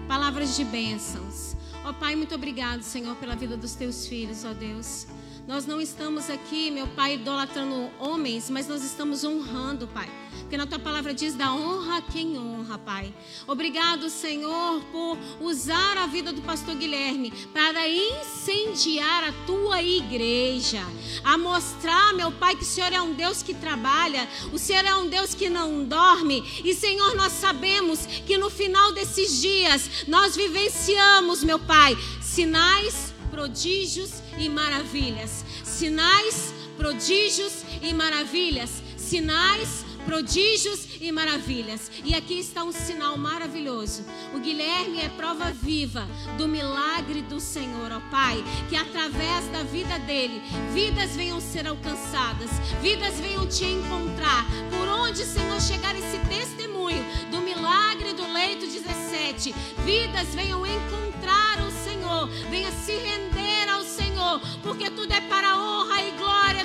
[0.06, 1.56] palavras de bênçãos.
[1.82, 5.06] Ó Pai, muito obrigado, Senhor, pela vida dos teus filhos, ó Deus.
[5.46, 10.08] Nós não estamos aqui, meu Pai, idolatrando homens, mas nós estamos honrando, Pai.
[10.40, 13.14] Porque na tua palavra diz da honra quem honra, Pai.
[13.46, 20.80] Obrigado, Senhor, por usar a vida do pastor Guilherme para incendiar a tua igreja,
[21.22, 24.96] a mostrar, meu Pai, que o Senhor é um Deus que trabalha, o Senhor é
[24.96, 26.42] um Deus que não dorme.
[26.64, 34.22] E, Senhor, nós sabemos que no final desses dias nós vivenciamos, meu Pai, sinais, prodígios
[34.38, 35.44] e maravilhas.
[35.64, 38.80] Sinais, prodígios e maravilhas.
[38.96, 41.90] Sinais, prodígios e maravilhas.
[42.04, 44.04] E aqui está um sinal maravilhoso.
[44.32, 46.06] O Guilherme é prova viva
[46.38, 48.36] do milagre do Senhor, ó Pai,
[48.68, 50.40] que através da vida dele,
[50.72, 54.46] vidas venham ser alcançadas, vidas venham te encontrar.
[54.70, 59.52] Por onde, Senhor, chegar esse testemunho do milagre do leito 17,
[59.84, 61.73] vidas venham encontrar o
[62.14, 66.64] Senhor, venha se render ao Senhor, porque tudo é para a honra e glória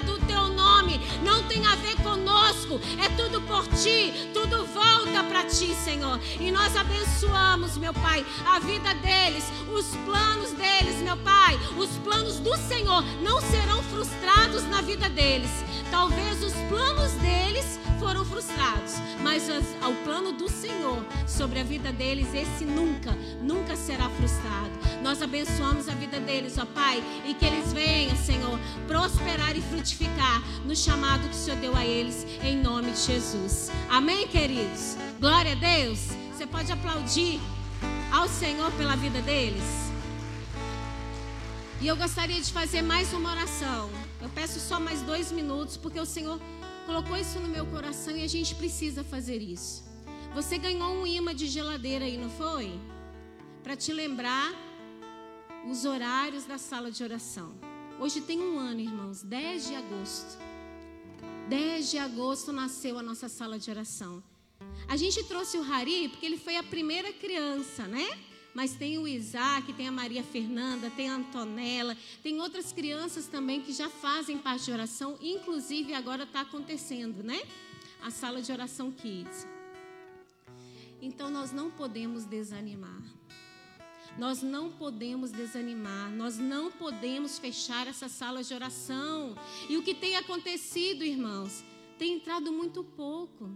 [2.69, 6.19] tudo, é tudo por ti, tudo volta para ti, Senhor.
[6.39, 11.57] E nós abençoamos, meu Pai, a vida deles, os planos deles, meu Pai.
[11.77, 15.49] Os planos do Senhor não serão frustrados na vida deles.
[15.91, 21.91] Talvez os planos deles foram frustrados, mas as- o plano do Senhor sobre a vida
[21.91, 24.69] deles, esse nunca, nunca será frustrado.
[25.03, 30.41] Nós abençoamos a vida deles, ó Pai, e que eles venham, Senhor, prosperar e frutificar
[30.63, 33.69] no chamado que o Senhor deu a eles, em nome de Jesus.
[33.91, 34.97] Amém, queridos?
[35.19, 35.99] Glória a Deus.
[36.33, 37.39] Você pode aplaudir
[38.11, 39.61] ao Senhor pela vida deles?
[41.79, 43.91] E eu gostaria de fazer mais uma oração.
[44.19, 46.41] Eu peço só mais dois minutos, porque o Senhor
[46.87, 49.83] colocou isso no meu coração e a gente precisa fazer isso.
[50.33, 52.71] Você ganhou um imã de geladeira aí, não foi?
[53.61, 54.51] Para te lembrar
[55.69, 57.53] os horários da sala de oração.
[57.99, 60.48] Hoje tem um ano, irmãos, 10 de agosto.
[61.49, 64.21] 10 de agosto nasceu a nossa sala de oração.
[64.87, 68.05] A gente trouxe o Hari porque ele foi a primeira criança, né?
[68.53, 73.61] Mas tem o Isaac, tem a Maria Fernanda, tem a Antonella, tem outras crianças também
[73.61, 77.41] que já fazem parte de oração, inclusive agora está acontecendo, né?
[78.03, 79.47] A sala de oração Kids.
[81.01, 83.01] Então nós não podemos desanimar.
[84.20, 89.34] Nós não podemos desanimar, nós não podemos fechar essa sala de oração.
[89.70, 91.63] E o que tem acontecido, irmãos,
[91.97, 93.49] tem entrado muito pouco.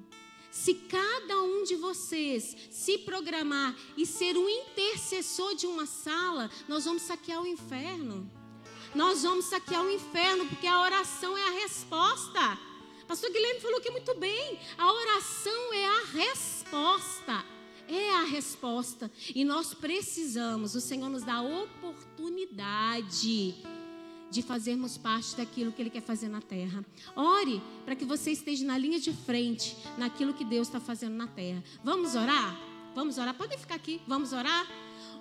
[0.50, 6.86] Se cada um de vocês se programar e ser um intercessor de uma sala, nós
[6.86, 8.32] vamos saquear o inferno.
[8.96, 12.58] Nós vamos saquear o inferno, porque a oração é a resposta.
[13.06, 14.58] Pastor Guilherme falou que muito bem.
[14.78, 17.53] A oração é a resposta.
[17.94, 19.12] É a resposta.
[19.36, 23.54] E nós precisamos, o Senhor nos dá a oportunidade
[24.32, 26.84] de fazermos parte daquilo que Ele quer fazer na terra.
[27.16, 31.28] Ore para que você esteja na linha de frente naquilo que Deus está fazendo na
[31.28, 31.64] terra.
[31.84, 32.60] Vamos orar?
[32.96, 33.36] Vamos orar?
[33.36, 34.02] Podem ficar aqui.
[34.08, 34.68] Vamos orar?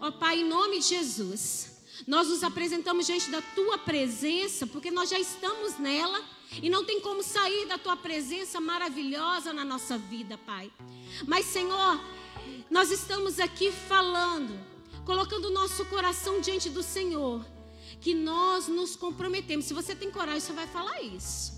[0.00, 1.72] Ó Pai, em nome de Jesus.
[2.06, 6.24] Nós nos apresentamos diante da tua presença, porque nós já estamos nela
[6.62, 10.72] e não tem como sair da tua presença maravilhosa na nossa vida, Pai.
[11.26, 12.00] Mas, Senhor,
[12.72, 14.58] nós estamos aqui falando,
[15.04, 17.44] colocando o nosso coração diante do Senhor,
[18.00, 19.66] que nós nos comprometemos.
[19.66, 21.52] Se você tem coragem, você vai falar isso.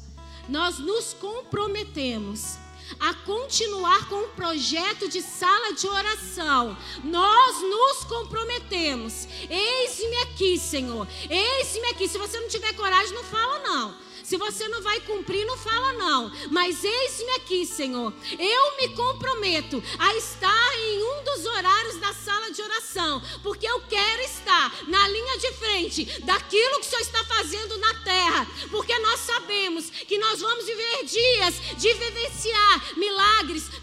[0.48, 2.58] Nós nos comprometemos
[2.98, 6.76] a continuar com o projeto de sala de oração.
[7.04, 9.28] Nós nos comprometemos.
[9.48, 11.06] Eis-me aqui, Senhor.
[11.30, 12.08] Eis-me aqui.
[12.08, 14.03] Se você não tiver coragem, não fala não.
[14.24, 16.32] Se você não vai cumprir, não fala não.
[16.50, 18.12] Mas eis-me aqui, Senhor.
[18.38, 23.82] Eu me comprometo a estar em um dos horários da sala de oração, porque eu
[23.82, 28.98] quero estar na linha de frente daquilo que o Senhor está fazendo na terra, porque
[29.00, 33.23] nós sabemos que nós vamos viver dias de vivenciar milagres,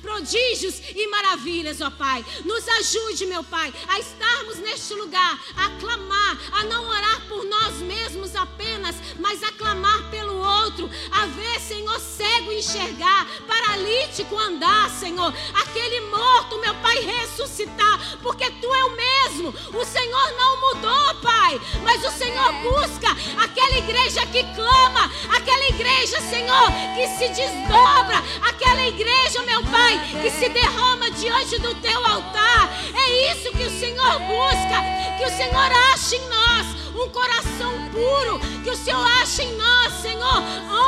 [0.02, 2.24] prodígios e maravilhas, ó Pai.
[2.46, 7.76] Nos ajude, meu Pai, a estarmos neste lugar, a clamar, a não orar por nós
[7.78, 15.34] mesmos apenas, mas a clamar pelo outro, a ver, Senhor, cego enxergar, paralítico andar, Senhor,
[15.54, 19.50] aquele morto, meu Pai, ressuscitar, porque Tu é o mesmo.
[19.74, 23.08] O Senhor não mudou, Pai, mas o Senhor busca
[23.42, 30.30] aquela igreja que clama, aquela igreja, Senhor, que se desdobra, aquela igreja, meu Pai, que
[30.30, 32.70] se derrama diante do Teu altar.
[32.94, 34.82] É isso que o Senhor busca,
[35.18, 39.94] que o Senhor ache em nós um coração puro, que o Senhor ache em nós,
[40.02, 40.44] Senhor,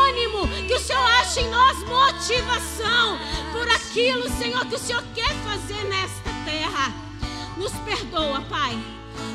[0.08, 3.18] ânimo, que o Senhor ache em nós motivação
[3.52, 6.94] por aquilo, Senhor, que o Senhor quer fazer nesta terra.
[7.58, 8.78] Nos perdoa, Pai,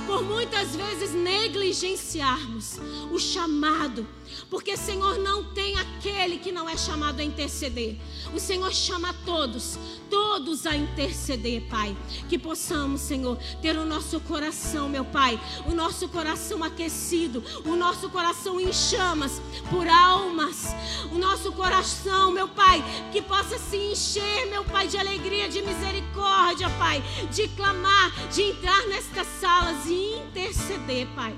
[0.06, 2.78] por muitas vezes negligenciarmos
[3.10, 4.06] o chamado,
[4.50, 7.96] porque, Senhor, não tem aquele que não é chamado a interceder.
[8.34, 9.78] O Senhor chama todos,
[10.10, 11.96] todos a interceder, Pai.
[12.28, 18.08] Que possamos, Senhor, ter o nosso coração, meu Pai, o nosso coração aquecido, o nosso
[18.10, 19.40] coração em chamas
[19.70, 20.66] por almas,
[21.12, 22.82] o nosso coração, meu Pai,
[23.12, 28.86] que possa se encher, meu Pai, de alegria, de misericórdia, Pai, de clamar, de entrar
[28.86, 31.34] nestas salas e interceder, Pai.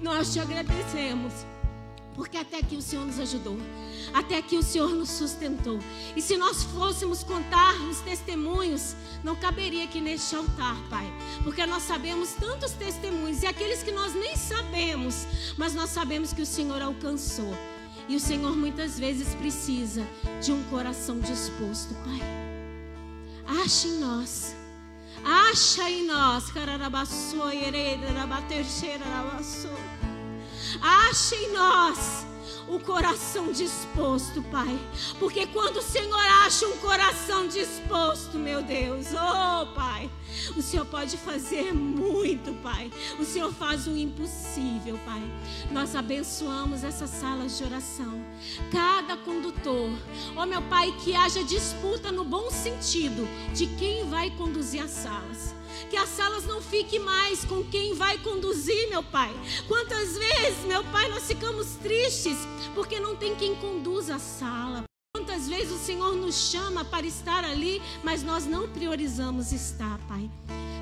[0.00, 1.53] Nós te agradecemos.
[2.14, 3.56] Porque até aqui o Senhor nos ajudou.
[4.12, 5.78] Até aqui o Senhor nos sustentou.
[6.14, 11.06] E se nós fôssemos contar os testemunhos, não caberia aqui neste altar, Pai.
[11.42, 15.26] Porque nós sabemos tantos testemunhos e aqueles que nós nem sabemos,
[15.56, 17.52] mas nós sabemos que o Senhor alcançou.
[18.08, 20.06] E o Senhor muitas vezes precisa
[20.42, 22.20] de um coração disposto, Pai.
[23.62, 24.54] Ache em nós.
[25.24, 26.50] Acha em nós.
[26.50, 29.70] Cararabaçô, hereda, rabaterceira, rabaçô.
[30.80, 32.26] Ache em nós
[32.68, 34.78] o coração disposto, Pai.
[35.18, 40.10] Porque quando o Senhor acha um coração disposto, meu Deus, oh Pai,
[40.56, 42.90] o Senhor pode fazer muito, Pai.
[43.18, 45.22] O Senhor faz o impossível, Pai.
[45.70, 48.24] Nós abençoamos essas salas de oração.
[48.70, 49.90] Cada condutor,
[50.36, 55.54] oh meu Pai, que haja disputa no bom sentido de quem vai conduzir as salas
[55.90, 59.32] que as salas não fiquem mais com quem vai conduzir, meu Pai.
[59.68, 62.36] Quantas vezes, meu Pai, nós ficamos tristes
[62.74, 64.84] porque não tem quem conduza a sala.
[65.16, 70.28] Quantas vezes o Senhor nos chama para estar ali, mas nós não priorizamos estar, Pai.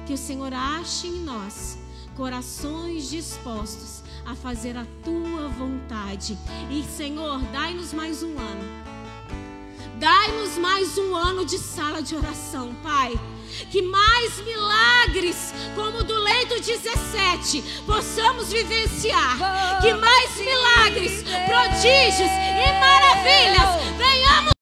[0.06, 1.78] Que o Senhor ache em nós
[2.16, 6.38] corações dispostos a fazer a tua vontade.
[6.70, 8.82] E, Senhor, dai-nos mais um ano.
[9.98, 13.12] Dai-nos mais um ano de sala de oração, Pai
[13.70, 19.80] que mais milagres, como do leito 17, possamos vivenciar.
[19.80, 24.52] Que mais milagres, prodígios e maravilhas venhamos.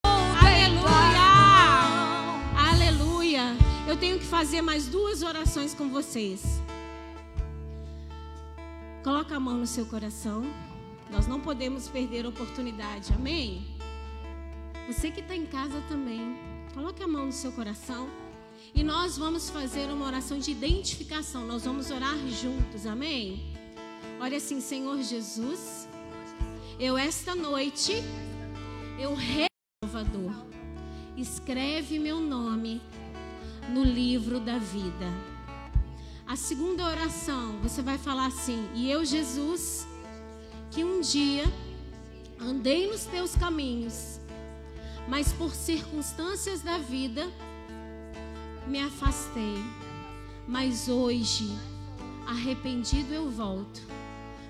[0.40, 1.28] Aleluia!
[2.70, 3.56] Aleluia!
[3.86, 6.60] Eu tenho que fazer mais duas orações com vocês.
[9.02, 10.44] Coloca a mão no seu coração.
[11.10, 13.12] Nós não podemos perder a oportunidade.
[13.14, 13.66] Amém?
[14.86, 16.36] Você que está em casa também.
[16.74, 18.08] Coloque a mão no seu coração.
[18.74, 21.46] E nós vamos fazer uma oração de identificação.
[21.46, 23.54] Nós vamos orar juntos, amém?
[24.20, 25.88] Olha assim, Senhor Jesus,
[26.78, 27.92] eu esta noite,
[28.98, 29.16] eu
[29.82, 30.32] Salvador,
[31.16, 32.80] escreve meu nome
[33.70, 35.06] no livro da vida.
[36.26, 39.86] A segunda oração, você vai falar assim: E eu, Jesus,
[40.70, 41.44] que um dia
[42.38, 44.20] andei nos teus caminhos,
[45.08, 47.26] mas por circunstâncias da vida,
[48.66, 49.62] me afastei,
[50.46, 51.50] mas hoje,
[52.26, 53.80] arrependido, eu volto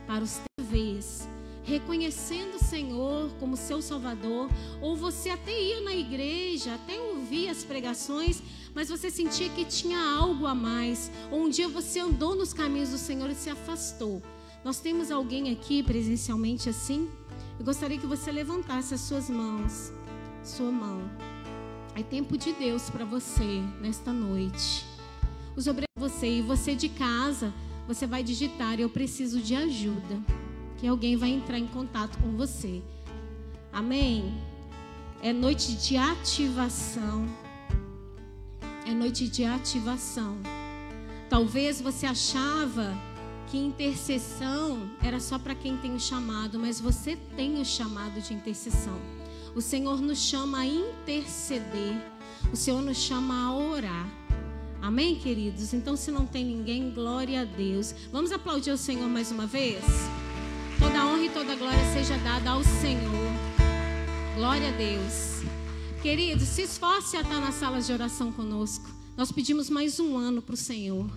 [0.07, 1.29] para os teus vez,
[1.65, 4.49] reconhecendo o Senhor como seu Salvador,
[4.81, 8.43] ou você até ia na igreja, até ouvia as pregações,
[8.75, 12.91] mas você sentia que tinha algo a mais, ou um dia você andou nos caminhos
[12.91, 14.23] do Senhor e se afastou.
[14.65, 17.11] Nós temos alguém aqui presencialmente assim?
[17.59, 19.93] Eu gostaria que você levantasse as suas mãos,
[20.43, 21.03] sua mão.
[21.95, 24.87] É tempo de Deus para você nesta noite.
[25.57, 27.53] Os obreiros, você e você de casa,
[27.87, 30.21] você vai digitar: Eu preciso de ajuda.
[30.79, 32.83] Que alguém vai entrar em contato com você.
[33.73, 34.35] Amém?
[35.23, 37.29] É noite de ativação.
[38.87, 40.39] É noite de ativação.
[41.29, 42.97] Talvez você achava
[43.51, 48.33] que intercessão era só para quem tem o chamado, mas você tem o chamado de
[48.33, 48.99] intercessão.
[49.55, 51.95] O Senhor nos chama a interceder.
[52.53, 54.09] O Senhor nos chama a orar.
[54.81, 55.75] Amém, queridos?
[55.75, 57.95] Então, se não tem ninguém, glória a Deus.
[58.13, 59.85] Vamos aplaudir o Senhor mais uma vez?
[60.79, 63.31] Toda honra e toda glória seja dada ao Senhor.
[64.37, 65.43] Glória a Deus.
[66.01, 68.89] Queridos, se esforce a estar na sala de oração conosco.
[69.17, 71.11] Nós pedimos mais um ano para o Senhor.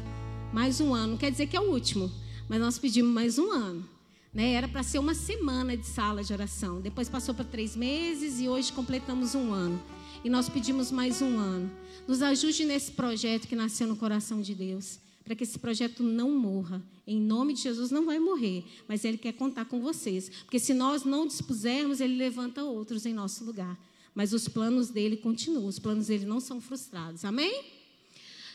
[0.51, 1.17] Mais um ano.
[1.17, 2.11] Quer dizer que é o último,
[2.49, 3.92] mas nós pedimos mais um ano.
[4.33, 4.53] Né?
[4.53, 6.81] Era para ser uma semana de sala de oração.
[6.81, 9.81] Depois passou para três meses e hoje completamos um ano.
[10.23, 11.71] E nós pedimos mais um ano.
[12.07, 14.99] Nos ajude nesse projeto que nasceu no coração de Deus.
[15.23, 16.81] Para que esse projeto não morra.
[17.05, 18.65] Em nome de Jesus, não vai morrer.
[18.87, 20.29] Mas Ele quer contar com vocês.
[20.29, 23.77] Porque se nós não dispusermos, Ele levanta outros em nosso lugar.
[24.15, 25.67] Mas os planos dele continuam.
[25.67, 27.23] Os planos dele não são frustrados.
[27.23, 27.63] Amém?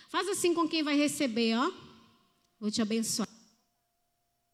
[0.09, 1.71] Faz assim com quem vai receber, ó.
[2.61, 3.29] Vou te abençoar.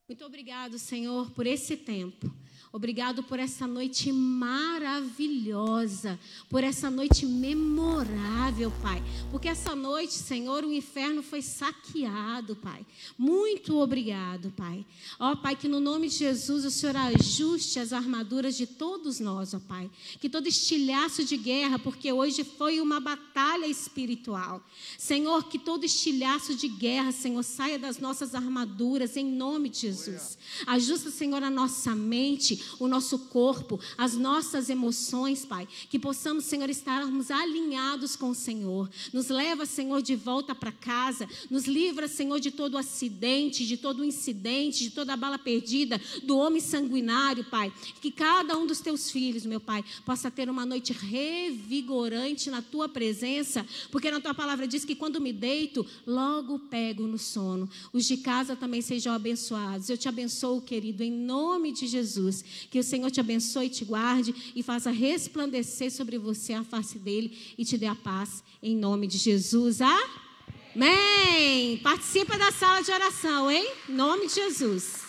[0.06, 2.30] Muito obrigado, Senhor, por esse tempo.
[2.74, 6.18] Obrigado por essa noite maravilhosa,
[6.50, 9.00] por essa noite memorável, Pai.
[9.30, 12.84] Porque essa noite, Senhor, o inferno foi saqueado, Pai.
[13.16, 14.84] Muito obrigado, Pai.
[15.20, 19.54] Ó, Pai, que no nome de Jesus o Senhor ajuste as armaduras de todos nós,
[19.54, 19.88] ó Pai.
[20.18, 24.60] Que todo estilhaço de guerra, porque hoje foi uma batalha espiritual.
[24.98, 30.36] Senhor, que todo estilhaço de guerra, Senhor, saia das nossas armaduras em nome de Jesus.
[30.66, 35.66] Ajusta, Senhor, a nossa mente o nosso corpo, as nossas emoções, Pai.
[35.88, 38.90] Que possamos, Senhor, estarmos alinhados com o Senhor.
[39.12, 41.28] Nos leva, Senhor, de volta para casa.
[41.50, 46.60] Nos livra, Senhor, de todo acidente, de todo incidente, de toda bala perdida, do homem
[46.60, 47.72] sanguinário, Pai.
[48.00, 52.88] Que cada um dos teus filhos, meu Pai, possa ter uma noite revigorante na tua
[52.88, 57.68] presença, porque na tua palavra diz que quando me deito, logo pego no sono.
[57.92, 59.88] Os de casa também sejam abençoados.
[59.88, 62.44] Eu te abençoo, querido, em nome de Jesus.
[62.70, 67.36] Que o Senhor te abençoe, te guarde e faça resplandecer sobre você a face dele
[67.56, 69.80] e te dê a paz em nome de Jesus.
[69.80, 71.78] Amém.
[71.82, 73.66] Participa da sala de oração, hein?
[73.88, 75.03] Em nome de Jesus.